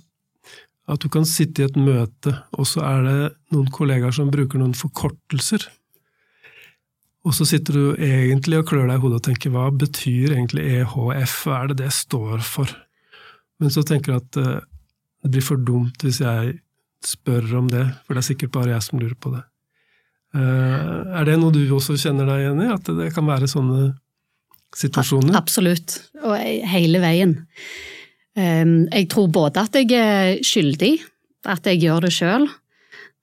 at 0.88 1.03
du 1.03 1.10
kan 1.12 1.27
sitte 1.27 1.62
i 1.62 1.67
et 1.67 1.77
møte, 1.77 2.34
og 2.58 2.65
så 2.65 2.82
er 2.88 3.03
det 3.06 3.17
noen 3.53 3.67
kollegaer 3.75 4.15
som 4.15 4.32
bruker 4.34 4.62
noen 4.62 4.73
forkortelser. 4.77 5.67
Og 7.27 7.35
så 7.35 7.47
sitter 7.49 7.75
du 7.75 7.85
egentlig 7.99 8.61
og 8.61 8.69
klør 8.69 8.87
deg 8.87 8.99
i 8.99 9.03
hodet 9.03 9.19
og 9.19 9.25
tenker 9.25 9.51
hva 9.51 9.67
betyr 9.75 10.37
egentlig 10.37 10.63
EHF, 10.77 11.33
hva 11.43 11.57
er 11.59 11.73
det 11.73 11.81
det 11.81 11.91
står 11.95 12.39
for? 12.45 12.71
Men 13.59 13.73
så 13.73 13.83
tenker 13.87 14.13
du 14.13 14.19
at 14.21 14.39
eh, 14.39 14.63
det 15.25 15.33
blir 15.33 15.43
for 15.43 15.59
dumt 15.59 16.05
hvis 16.05 16.21
jeg 16.23 16.55
spør 17.03 17.49
om 17.59 17.69
det, 17.71 17.83
for 18.05 18.15
det 18.15 18.23
er 18.23 18.29
sikkert 18.29 18.53
bare 18.55 18.73
jeg 18.73 18.85
som 18.85 19.01
lurer 19.01 19.17
på 19.19 19.33
det. 19.35 19.43
Eh, 20.37 21.19
er 21.19 21.27
det 21.27 21.37
noe 21.41 21.53
du 21.55 21.61
også 21.75 21.97
kjenner 21.99 22.29
deg 22.29 22.45
igjen 22.45 22.63
i, 22.63 22.71
at 22.73 22.91
det 23.01 23.11
kan 23.15 23.27
være 23.27 23.49
sånne 23.51 23.91
situasjoner? 24.77 25.35
Absolutt, 25.39 25.99
og 26.23 26.35
hele 26.71 27.01
veien. 27.03 27.35
Ehm, 28.37 28.85
jeg 28.91 29.09
tror 29.11 29.29
både 29.33 29.63
at 29.65 29.77
jeg 29.79 29.91
er 29.97 30.39
skyldig, 30.45 30.93
at 31.47 31.67
jeg 31.67 31.83
gjør 31.85 32.07
det 32.07 32.13
sjøl. 32.13 32.47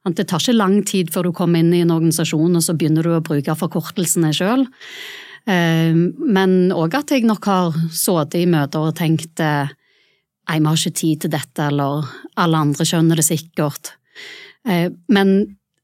Det 0.05 0.27
tar 0.29 0.43
ikke 0.43 0.57
lang 0.57 0.83
tid 0.85 1.09
før 1.13 1.31
du 1.31 1.33
kommer 1.37 1.63
inn 1.63 1.73
i 1.73 1.81
en 1.81 1.93
organisasjon 1.95 2.59
og 2.59 2.65
så 2.65 2.75
begynner 2.77 3.07
du 3.07 3.15
å 3.15 3.23
bruke 3.25 3.55
forkortelsene 3.57 4.35
sjøl. 4.37 4.67
Ehm, 5.49 6.13
men 6.21 6.73
òg 6.77 6.97
at 6.99 7.13
jeg 7.15 7.25
nok 7.25 7.49
har 7.49 7.79
sittet 7.93 8.37
i 8.43 8.47
møter 8.49 8.85
og 8.85 8.97
tenkt 9.01 9.41
eh, 9.45 9.73
Nei, 10.45 10.59
vi 10.61 10.69
har 10.69 10.77
ikke 10.77 10.99
tid 11.01 11.21
til 11.23 11.31
dette, 11.33 11.67
eller 11.71 12.09
alle 12.37 12.59
andre 12.67 12.85
skjønner 12.85 13.17
det 13.17 13.25
sikkert. 13.25 13.95
Eh, 14.69 14.91
men 15.09 15.31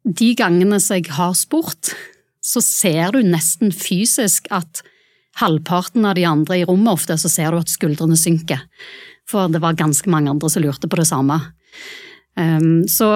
de 0.05 0.35
gangene 0.37 0.77
som 0.85 0.99
jeg 0.99 1.15
har 1.17 1.33
spurt, 1.33 1.95
så 2.45 2.61
ser 2.61 3.17
du 3.17 3.23
nesten 3.25 3.73
fysisk 3.73 4.51
at 4.53 4.83
halvparten 5.41 6.05
av 6.05 6.19
de 6.19 6.27
andre 6.29 6.59
i 6.61 6.67
rommet 6.69 6.93
ofte, 6.93 7.17
så 7.17 7.33
ser 7.33 7.57
du 7.57 7.63
at 7.63 7.73
skuldrene 7.73 8.21
synker. 8.21 8.67
For 9.25 9.49
det 9.49 9.63
var 9.65 9.81
ganske 9.81 10.13
mange 10.13 10.29
andre 10.29 10.53
som 10.53 10.61
lurte 10.67 10.93
på 10.93 11.01
det 11.01 11.09
samme. 11.09 11.41
Så 12.85 13.09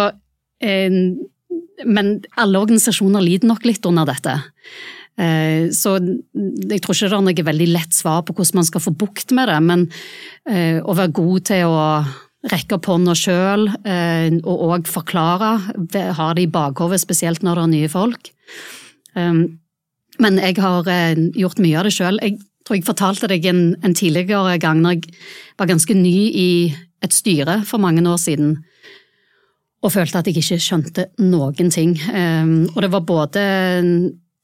Men 0.64 2.10
alle 2.40 2.60
organisasjoner 2.60 3.24
lider 3.24 3.50
nok 3.50 3.66
litt 3.68 3.84
under 3.88 4.08
dette. 4.08 4.38
Uh, 5.14 5.70
så 5.70 5.94
jeg 6.00 6.80
tror 6.82 6.96
ikke 6.96 7.06
det 7.10 7.18
er 7.18 7.22
noe 7.22 7.46
veldig 7.46 7.66
lett 7.70 7.94
svar 7.94 8.24
på 8.26 8.34
hvordan 8.34 8.58
man 8.58 8.66
skal 8.66 8.82
få 8.82 8.94
bukt 8.98 9.30
med 9.36 9.46
det, 9.46 9.58
men 9.62 9.84
uh, 10.50 10.80
å 10.82 10.96
være 10.96 11.14
god 11.14 11.44
til 11.52 11.70
å 11.70 11.84
rekke 12.50 12.76
opp 12.76 12.88
hånda 12.90 13.14
sjøl 13.16 13.70
og 13.70 14.64
òg 14.66 14.88
forklare, 14.92 15.52
ha 16.18 16.26
det 16.36 16.42
i 16.44 16.50
bakhodet, 16.52 16.98
spesielt 17.00 17.40
når 17.40 17.56
det 17.56 17.62
er 17.62 17.70
nye 17.72 17.88
folk. 17.88 18.28
Men 20.22 20.38
jeg 20.38 20.58
har 20.62 20.90
eh, 20.90 21.22
gjort 21.34 21.62
mye 21.62 21.78
av 21.80 21.88
det 21.88 21.94
sjøl. 21.96 22.20
Jeg 22.22 22.38
tror 22.64 22.78
jeg 22.78 22.86
fortalte 22.86 23.30
deg 23.30 23.46
en, 23.50 23.62
en, 23.82 23.96
tidligere 23.96 24.58
gang 24.62 24.82
når 24.82 24.98
jeg 24.98 25.16
var 25.60 25.70
ganske 25.70 25.96
ny 25.98 26.16
i 26.30 26.50
et 27.04 27.12
styre 27.12 27.60
for 27.68 27.82
mange 27.82 28.04
år 28.08 28.20
siden, 28.20 28.56
og 29.84 29.92
følte 29.92 30.20
at 30.20 30.28
jeg 30.28 30.40
ikke 30.40 30.60
skjønte 30.62 31.08
noen 31.20 31.72
ting. 31.72 31.94
Um, 32.08 32.64
og 32.72 32.80
det 32.84 32.90
var 32.94 33.04
både 33.04 33.42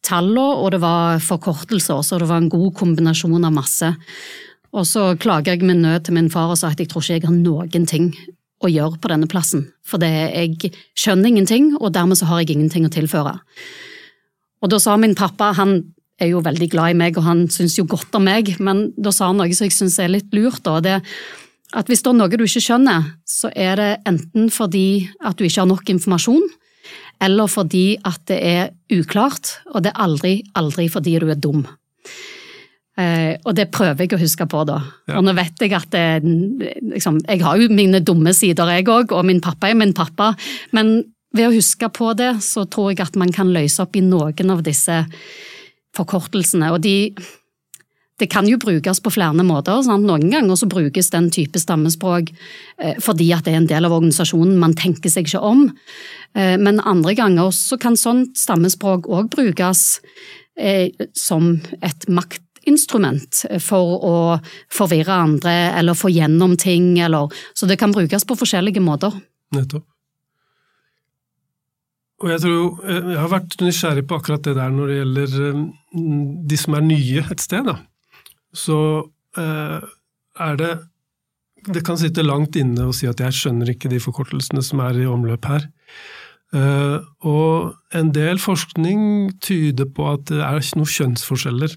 tallene 0.04 0.58
og 0.60 0.72
det 0.74 0.80
var 0.82 1.20
forkortelser, 1.24 2.02
så 2.04 2.20
det 2.20 2.28
var 2.28 2.42
en 2.42 2.52
god 2.52 2.74
kombinasjon 2.76 3.46
av 3.46 3.54
masse. 3.56 3.88
Og 4.70 4.86
så 4.86 5.14
klager 5.20 5.56
jeg 5.56 5.66
med 5.66 5.80
nød 5.82 6.06
til 6.06 6.16
min 6.16 6.30
far 6.32 6.52
og 6.52 6.60
sa 6.60 6.70
at 6.70 6.80
jeg 6.80 6.90
tror 6.92 7.02
ikke 7.02 7.16
jeg 7.18 7.26
har 7.26 7.36
noen 7.36 7.88
ting 7.88 8.12
å 8.60 8.68
gjøre 8.68 9.00
på 9.00 9.10
denne 9.10 9.28
plassen. 9.30 9.64
For 9.86 10.02
jeg 10.04 10.70
skjønner 10.98 11.30
ingenting, 11.32 11.72
og 11.80 11.94
dermed 11.96 12.20
så 12.20 12.28
har 12.28 12.42
jeg 12.42 12.54
ingenting 12.54 12.84
å 12.86 12.92
tilføre. 12.92 13.38
Og 14.60 14.70
da 14.70 14.78
sa 14.82 14.98
min 15.00 15.16
pappa, 15.16 15.54
han 15.56 15.78
er 16.20 16.34
jo 16.34 16.42
veldig 16.44 16.68
glad 16.70 16.92
i 16.92 16.98
meg, 17.00 17.16
og 17.16 17.24
han 17.24 17.46
syns 17.48 17.78
jo 17.78 17.86
godt 17.88 18.14
om 18.18 18.26
meg, 18.28 18.52
men 18.60 18.90
da 19.00 19.12
sa 19.14 19.30
han 19.30 19.40
noe 19.40 19.56
som 19.56 19.66
jeg 19.66 19.78
syns 19.78 19.96
er 20.02 20.12
litt 20.12 20.28
lurt, 20.36 20.60
da. 20.66 20.76
Det 20.84 20.98
at 21.76 21.90
hvis 21.90 22.02
det 22.02 22.10
er 22.10 22.18
noe 22.18 22.32
du 22.34 22.44
ikke 22.44 22.62
skjønner, 22.64 23.12
så 23.28 23.50
er 23.54 23.76
det 23.78 23.90
enten 24.08 24.48
fordi 24.52 25.06
at 25.22 25.38
du 25.38 25.46
ikke 25.46 25.62
har 25.62 25.70
nok 25.70 25.92
informasjon, 25.92 26.48
eller 27.22 27.50
fordi 27.50 27.84
at 28.08 28.22
det 28.30 28.38
er 28.40 28.70
uklart, 28.96 29.58
og 29.74 29.84
det 29.84 29.92
er 29.92 30.02
aldri, 30.02 30.34
aldri 30.58 30.88
fordi 30.90 31.18
du 31.20 31.28
er 31.30 31.38
dum. 31.38 31.62
Eh, 32.98 33.36
og 33.46 33.54
det 33.56 33.70
prøver 33.72 34.04
jeg 34.04 34.16
å 34.16 34.20
huske 34.20 34.46
på, 34.50 34.64
da. 34.68 34.80
Ja. 35.08 35.20
Og 35.20 35.26
nå 35.26 35.34
vet 35.38 35.62
jeg 35.62 35.74
at 35.76 35.88
det, 35.94 36.04
liksom, 36.90 37.20
Jeg 37.28 37.44
har 37.44 37.60
jo 37.60 37.70
mine 37.72 38.00
dumme 38.02 38.34
sider, 38.34 38.72
jeg 38.74 38.88
òg, 38.88 39.14
og 39.14 39.24
min 39.28 39.40
pappa 39.44 39.70
er 39.70 39.78
min 39.78 39.94
pappa, 39.96 40.34
men 40.76 40.98
ved 41.36 41.46
å 41.46 41.54
huske 41.54 41.86
på 41.94 42.12
det, 42.18 42.40
så 42.42 42.66
tror 42.66 42.90
jeg 42.90 43.04
at 43.04 43.16
man 43.20 43.30
kan 43.32 43.52
løse 43.54 43.82
opp 43.84 43.94
i 43.96 44.02
noen 44.02 44.50
av 44.50 44.64
disse 44.66 45.04
forkortelsene. 45.96 46.72
Og 46.74 46.82
de, 46.82 47.12
det 48.20 48.28
kan 48.32 48.48
jo 48.48 48.58
brukes 48.60 49.00
på 49.00 49.12
flere 49.14 49.44
måter. 49.46 49.80
Sant? 49.84 50.06
Noen 50.06 50.28
ganger 50.32 50.58
så 50.58 50.68
brukes 50.70 51.10
den 51.12 51.30
type 51.32 51.60
stammespråk 51.60 52.32
eh, 52.82 52.96
fordi 53.02 53.30
at 53.36 53.46
det 53.46 53.54
er 53.54 53.62
en 53.62 53.70
del 53.70 53.88
av 53.88 53.96
organisasjonen, 53.96 54.58
man 54.60 54.76
tenker 54.78 55.12
seg 55.12 55.28
ikke 55.28 55.42
om. 55.44 55.66
Eh, 56.36 56.56
men 56.60 56.82
andre 56.84 57.16
ganger 57.18 57.52
så 57.56 57.80
kan 57.80 57.98
sånt 57.98 58.38
stammespråk 58.38 59.08
òg 59.08 59.30
brukes 59.32 60.00
eh, 60.60 60.92
som 61.16 61.54
et 61.80 62.08
maktinstrument 62.12 63.44
for 63.64 63.96
å 64.04 64.16
forvirre 64.72 65.22
andre 65.28 65.56
eller 65.80 65.98
få 65.98 66.12
gjennom 66.12 66.58
ting, 66.60 66.98
eller 67.00 67.32
Så 67.54 67.66
det 67.66 67.80
kan 67.80 67.92
brukes 67.92 68.24
på 68.24 68.36
forskjellige 68.36 68.84
måter. 68.84 69.16
Nettopp. 69.56 69.86
Og 72.20 72.28
jeg 72.28 72.40
tror 72.42 72.82
jeg 72.84 73.16
har 73.16 73.30
vært 73.32 73.62
nysgjerrig 73.64 74.02
på 74.04 74.18
akkurat 74.20 74.44
det 74.44 74.52
der 74.58 74.72
når 74.74 74.90
det 74.90 74.96
gjelder 74.98 75.62
de 76.50 76.58
som 76.60 76.74
er 76.76 76.84
nye 76.84 77.22
et 77.32 77.40
sted. 77.40 77.64
Da. 77.64 77.78
Så 78.56 78.78
eh, 79.38 79.80
er 80.40 80.56
det 80.56 80.72
Det 81.60 81.82
kan 81.84 81.98
sitte 82.00 82.24
langt 82.24 82.56
inne 82.56 82.86
å 82.88 82.94
si 82.96 83.04
at 83.04 83.20
jeg 83.20 83.36
skjønner 83.36 83.68
ikke 83.68 83.90
de 83.92 83.98
forkortelsene 84.00 84.62
som 84.64 84.80
er 84.80 84.96
i 84.96 85.04
omløp 85.04 85.44
her. 85.44 85.66
Eh, 86.56 86.98
og 87.28 87.74
en 87.92 88.12
del 88.16 88.40
forskning 88.40 89.34
tyder 89.44 89.84
på 89.84 90.06
at 90.08 90.24
det 90.30 90.40
er 90.40 90.56
ikke 90.56 90.80
noen 90.80 90.94
kjønnsforskjeller. 90.94 91.74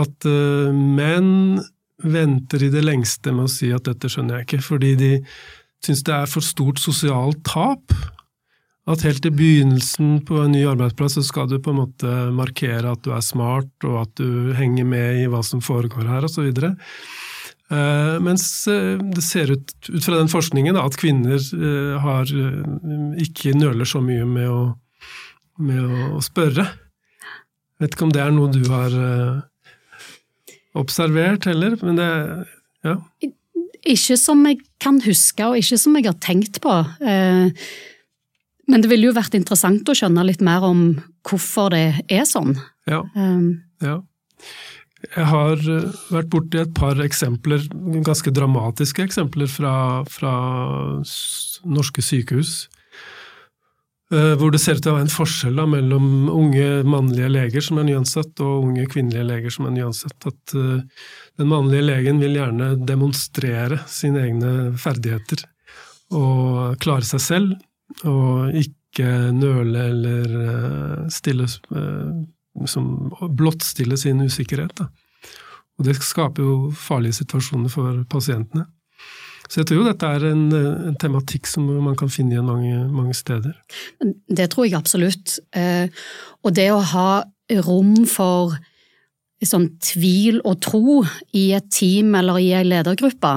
At 0.00 0.24
menn 0.26 1.60
venter 2.04 2.64
i 2.64 2.72
det 2.72 2.82
lengste 2.84 3.32
med 3.36 3.46
å 3.46 3.52
si 3.52 3.68
at 3.72 3.84
dette 3.84 4.08
skjønner 4.12 4.40
jeg 4.40 4.48
ikke, 4.48 4.64
fordi 4.64 4.94
de 5.00 5.12
syns 5.84 6.02
det 6.08 6.16
er 6.16 6.32
for 6.32 6.44
stort 6.44 6.80
sosialt 6.80 7.44
tap 7.44 7.92
at 8.86 9.02
helt 9.02 9.26
i 9.26 9.32
begynnelsen 9.34 10.20
på 10.26 10.38
en 10.44 10.52
ny 10.54 10.62
arbeidsplass 10.70 11.16
så 11.18 11.24
skal 11.26 11.48
du 11.50 11.58
på 11.62 11.72
en 11.72 11.80
måte 11.80 12.10
markere 12.34 12.92
at 12.94 13.02
du 13.02 13.10
er 13.16 13.24
smart, 13.24 13.72
og 13.82 13.96
at 14.04 14.12
du 14.20 14.52
henger 14.54 14.86
med 14.86 15.22
i 15.24 15.26
hva 15.30 15.42
som 15.46 15.62
foregår 15.64 16.06
her, 16.06 16.26
osv. 16.28 16.46
Uh, 17.66 18.14
mens 18.22 18.44
uh, 18.70 18.94
det 19.10 19.24
ser 19.26 19.50
ut, 19.50 19.72
ut 19.90 20.04
fra 20.04 20.20
den 20.20 20.30
forskningen 20.30 20.78
da, 20.78 20.84
at 20.86 20.98
kvinner 21.00 21.34
uh, 21.34 21.96
har, 22.04 22.30
ikke 23.24 23.56
nøler 23.58 23.88
så 23.90 23.98
mye 24.04 24.28
med 24.28 24.52
å, 24.54 24.60
med 25.66 25.82
å, 25.82 26.22
spørre. 26.22 26.68
Vet 27.82 27.96
ikke 27.96 28.06
om 28.06 28.14
det 28.14 28.22
er 28.22 28.30
noe 28.36 28.54
du 28.54 28.62
har 28.70 28.94
observert 30.76 31.48
heller, 31.48 31.74
men 31.82 31.98
det 31.98 32.06
ja. 32.86 32.94
Ikke 33.86 34.16
som 34.18 34.40
jeg 34.46 34.62
kan 34.82 35.02
huske, 35.04 35.42
og 35.44 35.58
ikke 35.58 35.78
som 35.80 35.98
jeg 35.98 36.06
har 36.06 36.16
tenkt 36.22 36.62
på. 36.62 36.78
Uh, 37.02 37.50
men 38.66 38.82
det 38.82 38.90
ville 38.90 39.10
jo 39.10 39.16
vært 39.16 39.36
interessant 39.38 39.88
å 39.88 39.96
skjønne 39.96 40.24
litt 40.26 40.42
mer 40.44 40.64
om 40.66 40.88
hvorfor 41.26 41.72
det 41.74 42.06
er 42.12 42.24
sånn. 42.28 42.56
Ja. 42.90 43.02
Um, 43.14 43.62
ja. 43.84 44.00
Jeg 45.06 45.26
har 45.30 45.60
eh, 45.60 45.98
vært 46.10 46.30
borti 46.32 46.58
et 46.58 46.72
par 46.74 46.98
eksempler, 47.02 47.66
ganske 48.06 48.32
dramatiske 48.34 49.04
eksempler 49.04 49.50
fra, 49.50 49.74
fra 50.10 50.32
norske 51.66 52.02
sykehus. 52.02 52.64
Eh, 54.14 54.34
hvor 54.38 54.52
det 54.54 54.60
ser 54.62 54.78
ut 54.78 54.84
til 54.84 54.92
å 54.92 54.96
være 54.96 55.08
en 55.08 55.10
forskjell 55.10 55.56
da, 55.58 55.64
mellom 55.66 56.28
unge 56.30 56.66
mannlige 56.86 57.30
leger 57.32 57.64
som 57.66 57.80
er 57.82 57.88
nyansatt, 57.88 58.38
og 58.38 58.68
unge 58.68 58.86
kvinnelige 58.92 59.26
leger 59.26 59.54
som 59.54 59.66
er 59.66 59.74
nyansatt. 59.74 60.28
At 60.30 60.54
uh, 60.54 61.06
den 61.40 61.50
mannlige 61.50 61.88
legen 61.88 62.22
vil 62.22 62.38
gjerne 62.38 62.74
demonstrere 62.86 63.80
sine 63.90 64.22
egne 64.28 64.52
ferdigheter 64.78 65.42
og 66.14 66.78
klare 66.78 67.06
seg 67.08 67.24
selv, 67.24 67.56
og 68.04 68.54
ikke 68.56 69.08
nøle 69.36 69.88
eller 69.90 70.38
eh, 70.42 71.02
stille 71.12 71.46
eh, 71.46 72.14
som 72.68 72.86
blottstille 73.36 73.98
sin 74.00 74.22
usikkerhet. 74.24 74.78
Da. 74.80 74.88
Og 75.76 75.88
det 75.88 75.98
skaper 76.00 76.42
jo 76.42 76.56
farlige 76.72 77.20
situasjoner 77.20 77.72
for 77.72 78.02
pasientene. 78.10 78.66
Så 79.46 79.60
jeg 79.60 79.68
tror 79.68 79.78
jo 79.78 79.86
dette 79.86 80.08
er 80.10 80.24
en, 80.32 80.46
en 80.50 80.96
tematikk 80.98 81.46
som 81.46 81.68
man 81.84 81.94
kan 81.98 82.10
finne 82.10 82.34
igjen 82.34 82.48
mange, 82.48 82.78
mange 82.90 83.14
steder. 83.14 83.52
Det 84.26 84.48
tror 84.50 84.66
jeg 84.66 84.74
absolutt. 84.78 85.36
Eh, 85.54 85.86
og 86.42 86.56
det 86.56 86.70
å 86.74 86.80
ha 86.94 87.10
rom 87.62 87.94
for 88.10 88.56
sånn 89.44 89.68
tvil 89.84 90.40
og 90.48 90.56
tro 90.64 91.02
i 91.36 91.50
et 91.54 91.68
team 91.70 92.16
eller 92.18 92.40
i 92.42 92.48
en 92.56 92.66
ledergruppe, 92.72 93.34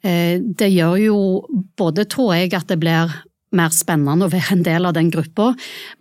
det 0.00 0.68
gjør 0.70 0.94
jo 1.02 1.18
både, 1.76 2.06
tror 2.08 2.32
jeg, 2.38 2.52
at 2.56 2.70
det 2.70 2.78
blir 2.80 3.12
mer 3.56 3.72
spennende 3.74 4.26
å 4.26 4.32
være 4.32 4.56
en 4.56 4.64
del 4.66 4.88
av 4.88 4.94
den 4.96 5.10
gruppa, 5.12 5.52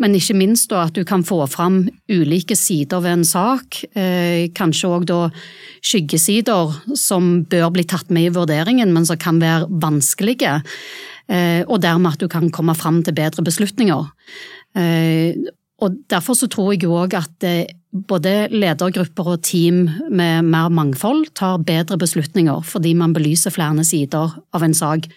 men 0.02 0.16
ikke 0.18 0.36
minst 0.38 0.70
da 0.72 0.86
at 0.88 0.96
du 0.98 1.04
kan 1.08 1.24
få 1.28 1.40
fram 1.52 1.84
ulike 2.12 2.58
sider 2.60 3.04
ved 3.04 3.20
en 3.20 3.28
sak, 3.28 3.82
eh, 3.96 4.50
kanskje 4.58 4.92
òg 4.92 5.08
da 5.10 5.20
skyggesider 5.82 6.96
som 6.98 7.44
bør 7.48 7.72
bli 7.76 7.86
tatt 7.88 8.12
med 8.12 8.30
i 8.30 8.36
vurderingen, 8.36 8.92
men 8.94 9.06
som 9.06 9.20
kan 9.22 9.40
være 9.40 9.70
vanskelige, 9.70 10.62
eh, 11.30 11.64
og 11.68 11.82
dermed 11.82 12.14
at 12.18 12.20
du 12.20 12.28
kan 12.28 12.50
komme 12.50 12.76
fram 12.76 13.04
til 13.04 13.14
bedre 13.14 13.44
beslutninger. 13.44 14.12
Eh, 14.76 15.36
og 15.78 15.98
Derfor 16.10 16.34
så 16.34 16.48
tror 16.50 16.74
jeg 16.74 16.90
òg 16.90 17.14
at 17.14 17.46
eh, 17.46 17.70
både 17.94 18.50
ledergrupper 18.54 19.34
og 19.36 19.44
team 19.46 19.86
med 20.10 20.48
mer 20.50 20.72
mangfold 20.74 21.30
tar 21.38 21.62
bedre 21.66 22.00
beslutninger, 22.02 22.64
fordi 22.66 22.94
man 22.98 23.14
belyser 23.14 23.54
flere 23.54 23.86
sider 23.86 24.34
av 24.54 24.66
en 24.66 24.74
sak, 24.74 25.08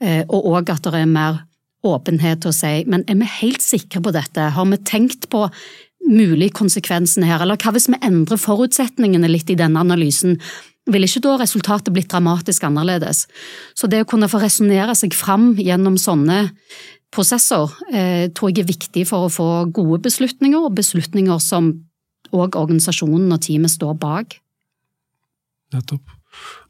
eh, 0.00 0.22
og 0.28 0.46
òg 0.54 0.70
at 0.70 0.86
det 0.86 1.02
er 1.02 1.10
mer 1.10 1.42
åpenhet 1.88 2.42
til 2.42 2.52
å 2.52 2.56
si 2.56 2.72
men 2.90 3.04
er 3.10 3.18
vi 3.20 3.28
helt 3.40 3.64
sikre 3.64 4.02
på 4.04 4.12
dette, 4.14 4.50
har 4.56 4.70
vi 4.70 4.78
tenkt 4.88 5.28
på 5.32 5.46
mulig 6.06 6.52
konsekvensene 6.54 7.26
her, 7.26 7.42
eller 7.42 7.58
hva 7.58 7.72
hvis 7.74 7.88
vi 7.90 7.98
endrer 8.04 8.40
forutsetningene 8.40 9.30
litt 9.30 9.50
i 9.50 9.58
denne 9.58 9.82
analysen? 9.82 10.36
Vil 10.86 11.02
ikke 11.02 11.24
da 11.24 11.34
resultatet 11.40 11.90
blitt 11.94 12.12
dramatisk 12.12 12.66
annerledes? 12.68 13.24
Så 13.74 13.90
det 13.90 14.04
å 14.04 14.08
kunne 14.08 14.30
få 14.30 14.38
resonnere 14.42 14.94
seg 14.94 15.16
fram 15.18 15.54
gjennom 15.58 15.98
sånne 15.98 16.44
prosesser 17.14 17.72
eh, 17.90 18.28
tror 18.34 18.52
jeg 18.52 18.62
er 18.62 18.70
viktig 18.70 19.06
for 19.08 19.26
å 19.26 19.32
få 19.32 19.48
gode 19.74 20.04
beslutninger, 20.06 20.68
og 20.68 20.76
beslutninger 20.78 21.42
som 21.42 21.72
òg 22.34 22.58
organisasjonen 22.58 23.32
og 23.34 23.42
teamet 23.46 23.74
står 23.74 23.98
bak. 23.98 24.38
Nettopp. 25.74 26.15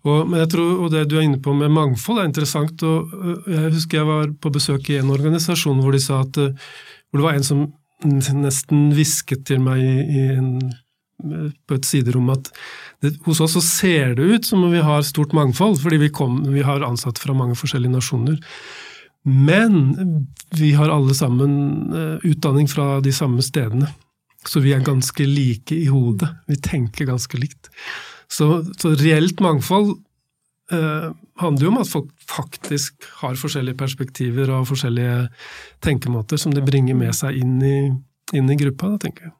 Og, 0.06 0.28
men 0.28 0.40
jeg 0.44 0.52
tror, 0.54 0.84
og 0.84 0.92
det 0.94 1.06
du 1.10 1.16
er 1.18 1.26
inne 1.26 1.40
på 1.42 1.54
med 1.56 1.72
mangfold 1.74 2.20
er 2.22 2.28
interessant. 2.28 2.82
og 2.86 3.10
Jeg 3.50 3.72
husker 3.74 4.00
jeg 4.00 4.08
var 4.08 4.30
på 4.40 4.52
besøk 4.54 4.90
i 4.92 5.00
en 5.00 5.10
organisasjon 5.10 5.82
hvor 5.82 5.96
de 5.96 6.02
sa 6.02 6.22
at 6.22 6.38
hvor 6.38 7.20
det 7.20 7.26
var 7.26 7.38
en 7.38 7.46
som 7.46 7.66
nesten 8.36 8.90
hvisket 8.94 9.46
til 9.48 9.62
meg 9.64 9.80
i 9.80 10.24
en, 10.36 10.50
på 11.66 11.78
et 11.78 11.86
siderom 11.88 12.28
at 12.34 12.50
det, 13.02 13.14
hos 13.24 13.40
oss 13.40 13.56
så 13.56 13.62
ser 13.64 14.16
det 14.18 14.26
ut 14.26 14.48
som 14.48 14.64
om 14.66 14.74
vi 14.74 14.82
har 14.84 15.04
stort 15.06 15.32
mangfold, 15.36 15.78
fordi 15.80 15.98
vi, 16.04 16.10
kom, 16.12 16.42
vi 16.52 16.64
har 16.64 16.84
ansatte 16.84 17.22
fra 17.22 17.34
mange 17.36 17.56
forskjellige 17.58 17.96
nasjoner. 17.96 18.36
Men 19.26 20.26
vi 20.54 20.70
har 20.78 20.92
alle 20.92 21.14
sammen 21.18 22.20
utdanning 22.22 22.68
fra 22.70 23.00
de 23.02 23.12
samme 23.12 23.42
stedene. 23.42 23.88
Så 24.46 24.62
vi 24.62 24.70
er 24.76 24.84
ganske 24.86 25.24
like 25.26 25.74
i 25.74 25.88
hodet. 25.90 26.28
Vi 26.46 26.60
tenker 26.62 27.08
ganske 27.08 27.40
likt. 27.40 27.72
Så, 28.32 28.48
så 28.80 28.92
reelt 28.98 29.40
mangfold 29.44 29.94
eh, 30.72 31.08
handler 31.42 31.66
jo 31.66 31.72
om 31.72 31.80
at 31.82 31.90
folk 31.90 32.10
faktisk 32.26 33.06
har 33.20 33.38
forskjellige 33.38 33.78
perspektiver 33.78 34.50
og 34.54 34.68
forskjellige 34.72 35.28
tenkemåter 35.84 36.40
som 36.40 36.54
de 36.54 36.64
bringer 36.64 36.98
med 36.98 37.14
seg 37.16 37.38
inn 37.38 37.56
i, 37.62 37.78
inn 38.34 38.50
i 38.50 38.58
gruppa, 38.58 38.94
da, 38.94 39.00
tenker 39.06 39.28
jeg. 39.28 39.34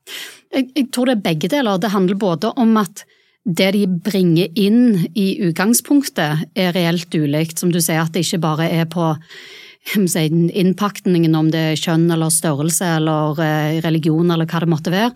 jeg. 0.55 0.70
Jeg 0.83 0.88
tror 0.94 1.11
det 1.11 1.18
er 1.18 1.27
begge 1.29 1.53
deler. 1.53 1.83
Det 1.83 1.92
handler 1.94 2.20
både 2.20 2.53
om 2.57 2.77
at 2.81 3.05
det 3.46 3.68
de 3.77 3.85
bringer 3.87 4.51
inn 4.59 5.07
i 5.14 5.29
utgangspunktet 5.46 6.49
er 6.59 6.75
reelt 6.75 7.14
ulikt, 7.14 7.61
som 7.61 7.70
du 7.70 7.79
sier 7.79 8.03
at 8.03 8.14
det 8.14 8.25
ikke 8.27 8.42
bare 8.42 8.66
er 8.75 8.88
på 8.90 9.14
innpakningen, 9.94 11.35
om 11.35 11.51
det 11.51 11.59
er 11.59 11.79
kjønn 11.79 12.11
eller 12.11 12.31
størrelse 12.31 12.87
eller 12.99 13.38
eh, 13.42 13.81
religion 13.85 14.31
eller 14.31 14.46
hva 14.46 14.61
det 14.61 14.70
måtte 14.70 14.92
være, 14.94 15.12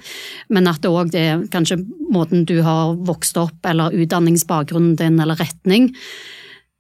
men 0.49 0.69
at 0.71 0.83
det 0.83 0.91
òg 0.91 1.15
er 1.15 1.43
kanskje 1.51 1.81
måten 2.11 2.45
du 2.47 2.61
har 2.63 2.95
vokst 2.95 3.37
opp 3.37 3.67
eller 3.67 3.91
utdanningsbakgrunnen 3.91 4.97
din 4.97 5.21
eller 5.21 5.37
retning. 5.37 5.93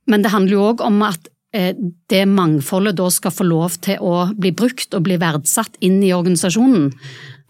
Men 0.07 0.23
det 0.23 0.33
handler 0.33 0.55
jo 0.55 0.69
òg 0.73 0.85
om 0.87 1.03
at 1.03 1.29
eh, 1.53 1.75
det 2.11 2.25
mangfoldet 2.27 2.97
da 2.97 3.11
skal 3.11 3.35
få 3.35 3.47
lov 3.49 3.81
til 3.83 3.99
å 4.01 4.31
bli 4.39 4.53
brukt 4.53 4.95
og 4.95 5.05
bli 5.07 5.19
verdsatt 5.21 5.77
inn 5.81 6.03
i 6.03 6.15
organisasjonen. 6.15 6.91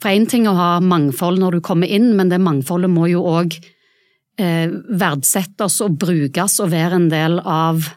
For 0.00 0.12
én 0.12 0.26
ting 0.28 0.48
å 0.48 0.56
ha 0.56 0.70
mangfold 0.80 1.40
når 1.40 1.58
du 1.58 1.60
kommer 1.64 1.90
inn, 1.90 2.14
men 2.16 2.32
det 2.32 2.40
mangfoldet 2.40 2.90
må 2.92 3.10
jo 3.10 3.22
òg 3.28 3.58
eh, 4.40 4.68
verdsettes 4.72 5.80
og 5.84 5.98
brukes 6.00 6.60
og 6.64 6.72
være 6.72 6.96
en 6.96 7.10
del 7.12 7.40
av 7.44 7.90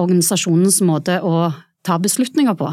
organisasjonens 0.00 0.80
måte 0.86 1.20
å 1.22 1.50
ta 1.84 1.98
beslutninger 2.02 2.56
på. 2.58 2.72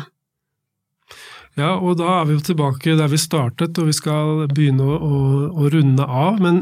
Ja, 1.60 1.74
og 1.76 1.98
da 2.00 2.22
er 2.22 2.30
vi 2.30 2.38
jo 2.38 2.46
tilbake 2.48 2.96
der 2.96 3.12
vi 3.12 3.20
startet, 3.20 3.76
og 3.82 3.90
vi 3.90 3.96
skal 3.96 4.46
begynne 4.54 4.86
å, 4.88 4.96
å, 4.96 5.18
å 5.52 5.72
runde 5.74 6.06
av. 6.06 6.40
Men 6.44 6.62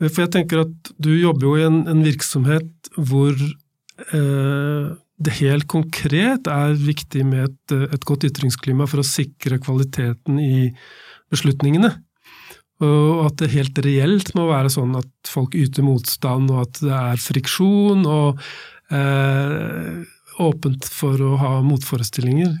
for 0.00 0.22
jeg 0.24 0.32
tenker 0.38 0.62
at 0.64 0.92
du 0.96 1.12
jobber 1.12 1.50
jo 1.50 1.58
i 1.58 1.66
en, 1.66 1.82
en 1.92 2.00
virksomhet 2.06 2.90
hvor 2.96 3.34
eh, 3.36 4.86
det 5.20 5.36
helt 5.42 5.68
konkret 5.68 6.48
er 6.48 6.78
viktig 6.80 7.26
med 7.28 7.50
et, 7.50 7.74
et, 7.92 8.04
godt 8.08 8.24
ytringsklima 8.30 8.88
for 8.88 9.02
å 9.02 9.06
sikre 9.06 9.60
kvaliteten 9.60 10.40
i 10.40 10.70
beslutningene. 11.30 11.92
Og 12.80 13.26
at 13.26 13.36
det 13.42 13.52
helt 13.52 13.78
reelt 13.84 14.30
må 14.38 14.46
være 14.48 14.70
sånn 14.72 14.94
at 14.96 15.28
folk 15.28 15.56
yter 15.58 15.84
motstand, 15.84 16.48
og 16.52 16.62
at 16.64 16.80
det 16.80 16.96
er 16.96 17.20
friksjon. 17.20 18.06
og 18.08 18.40
eh, 18.90 20.00
åpent 20.40 20.86
for 20.88 21.20
å 21.20 21.36
ha 21.40 21.52
motforestillinger. 21.64 22.52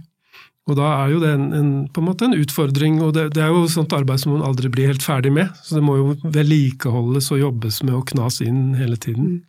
Og 0.68 0.76
da 0.78 0.90
er 1.00 1.14
jo 1.14 1.22
det 1.22 1.30
en, 1.34 1.46
en, 1.56 1.70
på 1.90 2.02
en 2.02 2.06
måte 2.06 2.26
en 2.28 2.36
utfordring, 2.36 3.00
og 3.02 3.14
det, 3.16 3.30
det, 3.34 3.42
er 3.42 3.54
jo 3.54 3.64
sånt 3.70 3.94
arbeid 3.96 4.22
som 4.22 4.34
man 4.36 4.44
aldri 4.46 4.70
blir 4.72 4.90
helt 4.92 5.04
ferdig 5.04 5.32
med. 5.34 5.50
Så 5.64 5.78
det 5.78 5.84
må 5.86 5.96
jo 5.98 6.12
vedlikeholdes 6.22 7.30
og 7.34 7.42
jobbes 7.42 7.80
med 7.86 7.96
å 7.96 8.04
knas 8.12 8.38
inn 8.44 8.76
hele 8.78 9.00
tiden. 9.00 9.40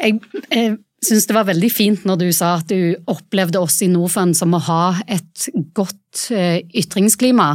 Jeg, 0.00 0.18
jeg 0.48 0.78
syns 1.04 1.28
det 1.28 1.36
var 1.36 1.46
veldig 1.46 1.70
fint 1.70 2.08
når 2.08 2.24
du 2.24 2.26
sa 2.34 2.56
at 2.58 2.72
du 2.72 2.96
opplevde 3.12 3.60
oss 3.62 3.78
i 3.84 3.90
Norfund 3.92 4.34
som 4.38 4.56
å 4.56 4.62
ha 4.66 4.84
et 5.06 5.46
godt 5.76 6.26
eh, 6.34 6.64
ytringsklima. 6.74 7.52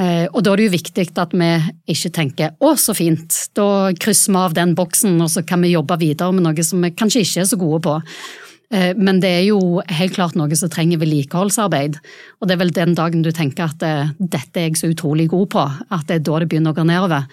Eh, 0.00 0.24
og 0.32 0.40
da 0.40 0.54
er 0.54 0.62
det 0.62 0.68
jo 0.70 0.76
viktig 0.78 1.04
at 1.20 1.34
vi 1.36 1.50
ikke 1.92 2.12
tenker 2.16 2.54
'å, 2.56 2.76
så 2.80 2.94
fint', 2.96 3.50
da 3.54 3.92
krysser 3.92 4.32
vi 4.32 4.38
av 4.38 4.54
den 4.54 4.74
boksen, 4.74 5.20
og 5.20 5.28
så 5.28 5.44
kan 5.46 5.60
vi 5.60 5.74
jobbe 5.74 5.98
videre 5.98 6.32
med 6.32 6.44
noe 6.44 6.64
som 6.64 6.80
vi 6.80 6.90
kanskje 6.90 7.20
ikke 7.20 7.40
er 7.40 7.50
så 7.50 7.58
gode 7.58 7.82
på. 7.82 8.02
Eh, 8.72 8.94
men 8.96 9.20
det 9.20 9.28
er 9.28 9.44
jo 9.50 9.82
helt 9.86 10.14
klart 10.14 10.34
noe 10.34 10.56
som 10.56 10.70
trenger 10.72 10.98
vedlikeholdsarbeid. 11.02 11.98
Og 12.40 12.48
det 12.48 12.54
er 12.54 12.62
vel 12.62 12.72
den 12.72 12.94
dagen 12.94 13.22
du 13.22 13.30
tenker 13.30 13.68
at 13.68 13.82
eh, 13.82 14.12
dette 14.18 14.56
er 14.56 14.70
jeg 14.70 14.80
så 14.80 14.92
utrolig 14.92 15.28
god 15.28 15.50
på, 15.52 15.64
at 15.90 16.06
det 16.08 16.14
er 16.14 16.24
da 16.24 16.38
det 16.40 16.48
begynner 16.48 16.72
å 16.72 16.78
gå 16.78 16.86
nedover. 16.88 17.28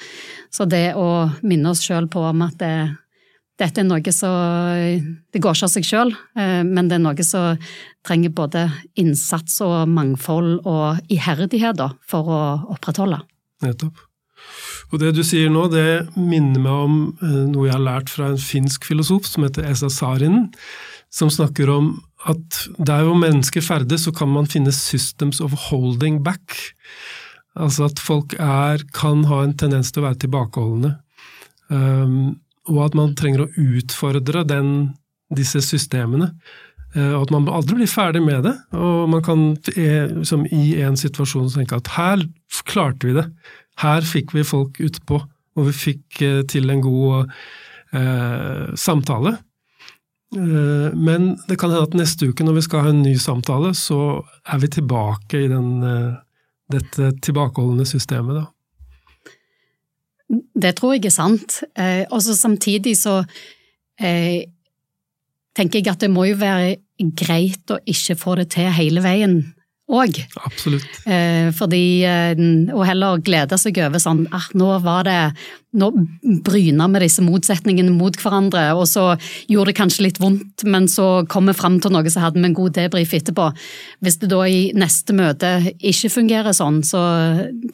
Så 0.52 0.68
det 0.68 0.96
å 1.00 1.32
minne 1.42 1.72
oss 1.72 1.86
sjøl 1.86 2.10
på 2.12 2.20
om 2.20 2.42
at 2.42 2.58
det, 2.60 2.74
dette 3.60 3.82
er 3.82 3.88
noe 3.88 4.14
som 4.16 4.34
Det 5.30 5.42
går 5.44 5.58
ikke 5.58 5.68
av 5.68 5.74
seg 5.74 5.88
sjøl, 5.88 6.14
men 6.36 6.88
det 6.88 6.96
er 6.96 7.04
noe 7.04 7.26
som 7.28 7.60
trenger 8.08 8.32
både 8.32 8.66
innsats 9.00 9.60
og 9.66 9.90
mangfold 9.92 10.62
og 10.64 11.12
iherdighet 11.12 11.78
da, 11.82 11.92
for 12.08 12.32
å 12.32 12.44
opprettholde. 12.76 13.20
Nettopp. 13.66 14.06
Og 14.90 15.02
Det 15.02 15.12
du 15.14 15.22
sier 15.26 15.52
nå, 15.54 15.68
det 15.70 16.10
minner 16.18 16.62
meg 16.64 16.86
om 16.88 16.96
eh, 17.22 17.42
noe 17.52 17.68
jeg 17.68 17.76
har 17.76 17.86
lært 17.86 18.14
fra 18.14 18.32
en 18.32 18.42
finsk 18.42 18.88
filosof 18.90 19.28
som 19.30 19.46
heter 19.46 19.68
Esa 19.70 19.90
Sarinen, 19.94 20.50
som 21.14 21.30
snakker 21.34 21.70
om 21.74 21.92
at 22.30 22.64
der 22.78 23.06
hvor 23.08 23.18
mennesker 23.18 23.64
ferdes, 23.66 24.06
så 24.06 24.14
kan 24.16 24.32
man 24.34 24.50
finne 24.50 24.74
systems 24.76 25.40
of 25.42 25.56
holding 25.70 26.20
back. 26.26 26.58
Altså 27.58 27.88
at 27.90 28.02
folk 28.02 28.36
er, 28.40 28.84
kan 28.96 29.24
ha 29.30 29.44
en 29.44 29.56
tendens 29.58 29.92
til 29.92 30.04
å 30.04 30.10
være 30.10 30.22
tilbakeholdne. 30.26 30.94
Um, 31.70 32.38
og 32.70 32.84
at 32.86 32.98
man 32.98 33.16
trenger 33.18 33.46
å 33.46 33.52
utfordre 33.80 34.46
den, 34.48 34.74
disse 35.36 35.62
systemene. 35.66 36.32
Eh, 36.96 37.14
og 37.14 37.28
at 37.28 37.34
man 37.34 37.50
aldri 37.54 37.82
blir 37.82 37.92
ferdig 37.92 38.22
med 38.26 38.46
det. 38.48 38.56
Og 38.78 39.10
man 39.12 39.26
kan 39.26 39.50
som 40.28 40.46
i 40.46 40.80
en 40.82 40.98
situasjon 41.00 41.52
tenke 41.54 41.78
at 41.78 41.92
her 41.98 42.24
klarte 42.70 43.10
vi 43.10 43.18
det. 43.18 43.28
Her 43.80 44.06
fikk 44.06 44.34
vi 44.36 44.46
folk 44.48 44.80
utpå, 44.84 45.22
og 45.58 45.70
vi 45.70 45.76
fikk 45.76 46.24
eh, 46.26 46.42
til 46.50 46.70
en 46.72 46.82
god 46.84 47.30
eh, 47.94 48.74
samtale. 48.78 49.38
Men 50.30 51.24
det 51.50 51.56
kan 51.58 51.72
hende 51.74 51.88
at 51.88 51.96
neste 51.98 52.28
uke 52.30 52.46
når 52.46 52.60
vi 52.60 52.62
skal 52.68 52.84
ha 52.86 52.90
en 52.92 53.00
ny 53.02 53.16
samtale, 53.18 53.72
så 53.74 54.20
er 54.46 54.60
vi 54.62 54.68
tilbake 54.76 55.40
i 55.42 55.48
den, 55.50 55.72
dette 56.70 57.08
tilbakeholdende 57.26 57.88
systemet. 57.90 58.38
da. 58.38 58.44
Det 60.30 60.76
tror 60.78 60.96
jeg 60.96 61.10
er 61.10 61.16
sant. 61.16 61.62
Eh, 61.74 62.04
og 62.14 62.22
samtidig 62.22 62.96
så 63.00 63.24
eh, 64.00 64.46
tenker 65.58 65.80
jeg 65.80 65.92
at 65.92 66.04
det 66.04 66.12
må 66.14 66.28
jo 66.30 66.38
være 66.40 66.78
greit 67.18 67.72
å 67.74 67.80
ikke 67.88 68.18
få 68.20 68.36
det 68.42 68.52
til 68.54 68.70
hele 68.76 69.02
veien 69.06 69.40
òg. 69.90 70.20
Absolutt. 70.46 71.00
Eh, 71.10 71.50
fordi 71.56 71.84
og 72.74 72.84
heller 72.88 73.24
glede 73.26 73.58
seg 73.60 73.80
over 73.82 74.02
sånn 74.02 74.26
at 74.36 74.54
nå 74.58 74.76
var 74.86 75.10
det 75.10 75.22
Nå 75.70 75.92
bryna 76.42 76.88
vi 76.90 77.00
disse 77.04 77.22
motsetningene 77.22 77.92
mot 77.94 78.16
hverandre, 78.18 78.72
og 78.74 78.88
så 78.90 79.04
gjorde 79.46 79.70
det 79.70 79.76
kanskje 79.78 80.08
litt 80.08 80.18
vondt, 80.18 80.64
men 80.66 80.88
så 80.90 81.28
kom 81.30 81.46
vi 81.46 81.54
fram 81.54 81.76
til 81.78 81.94
noe 81.94 82.10
så 82.10 82.24
hadde 82.24 82.42
vi 82.42 82.48
en 82.48 82.56
god 82.58 82.74
debrief 82.74 83.14
etterpå. 83.14 83.52
Hvis 84.02 84.18
det 84.18 84.32
da 84.32 84.40
i 84.50 84.72
neste 84.74 85.14
møte 85.14 85.52
ikke 85.78 86.10
fungerer 86.16 86.58
sånn, 86.58 86.82
så 86.82 87.04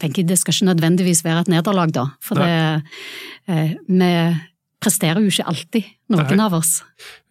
tenker 0.02 0.26
jeg 0.26 0.28
det 0.34 0.42
skal 0.42 0.58
ikke 0.58 0.68
nødvendigvis 0.74 1.24
være 1.24 1.46
et 1.46 1.54
nederlag, 1.56 1.96
da. 1.96 2.04
For 2.20 2.36
det, 2.44 2.84
vi 3.48 4.12
presterer 4.84 5.24
jo 5.24 5.32
ikke 5.32 5.48
alltid, 5.56 5.90
noen 6.12 6.36
Nei. 6.36 6.44
av 6.50 6.60
oss. 6.60 6.82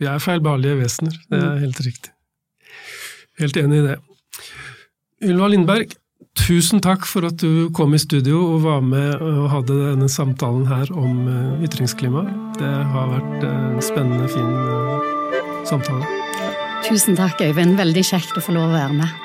Vi 0.00 0.08
er 0.08 0.22
feilbarlige 0.22 0.80
vesener, 0.80 1.20
det 1.28 1.44
er 1.44 1.60
helt 1.60 1.84
riktig. 1.84 2.14
Helt 3.42 3.60
enig 3.60 3.82
i 3.82 3.86
det. 3.90 4.00
Ylva 5.22 5.46
Lindberg, 5.46 5.92
tusen 6.34 6.80
takk 6.82 7.06
for 7.06 7.28
at 7.28 7.38
du 7.38 7.68
kom 7.76 7.94
i 7.94 8.00
studio 8.02 8.40
og 8.56 8.64
var 8.64 8.80
med 8.82 9.14
og 9.22 9.46
hadde 9.52 9.76
denne 9.78 10.08
samtalen 10.10 10.66
her 10.66 10.90
om 10.90 11.28
eh, 11.30 11.66
ytringsklima. 11.68 12.24
Det 12.58 12.72
har 12.94 13.12
vært 13.12 13.46
en 13.46 13.78
spennende, 13.84 14.26
fin 14.32 14.50
eh, 14.50 15.52
samtale. 15.68 16.08
Tusen 16.84 17.16
takk, 17.16 17.38
Øyvind. 17.46 17.78
Veldig 17.78 18.04
kjekt 18.04 18.34
å 18.36 18.42
få 18.44 18.56
lov 18.56 18.72
å 18.72 18.74
være 18.74 18.98
med. 18.98 19.20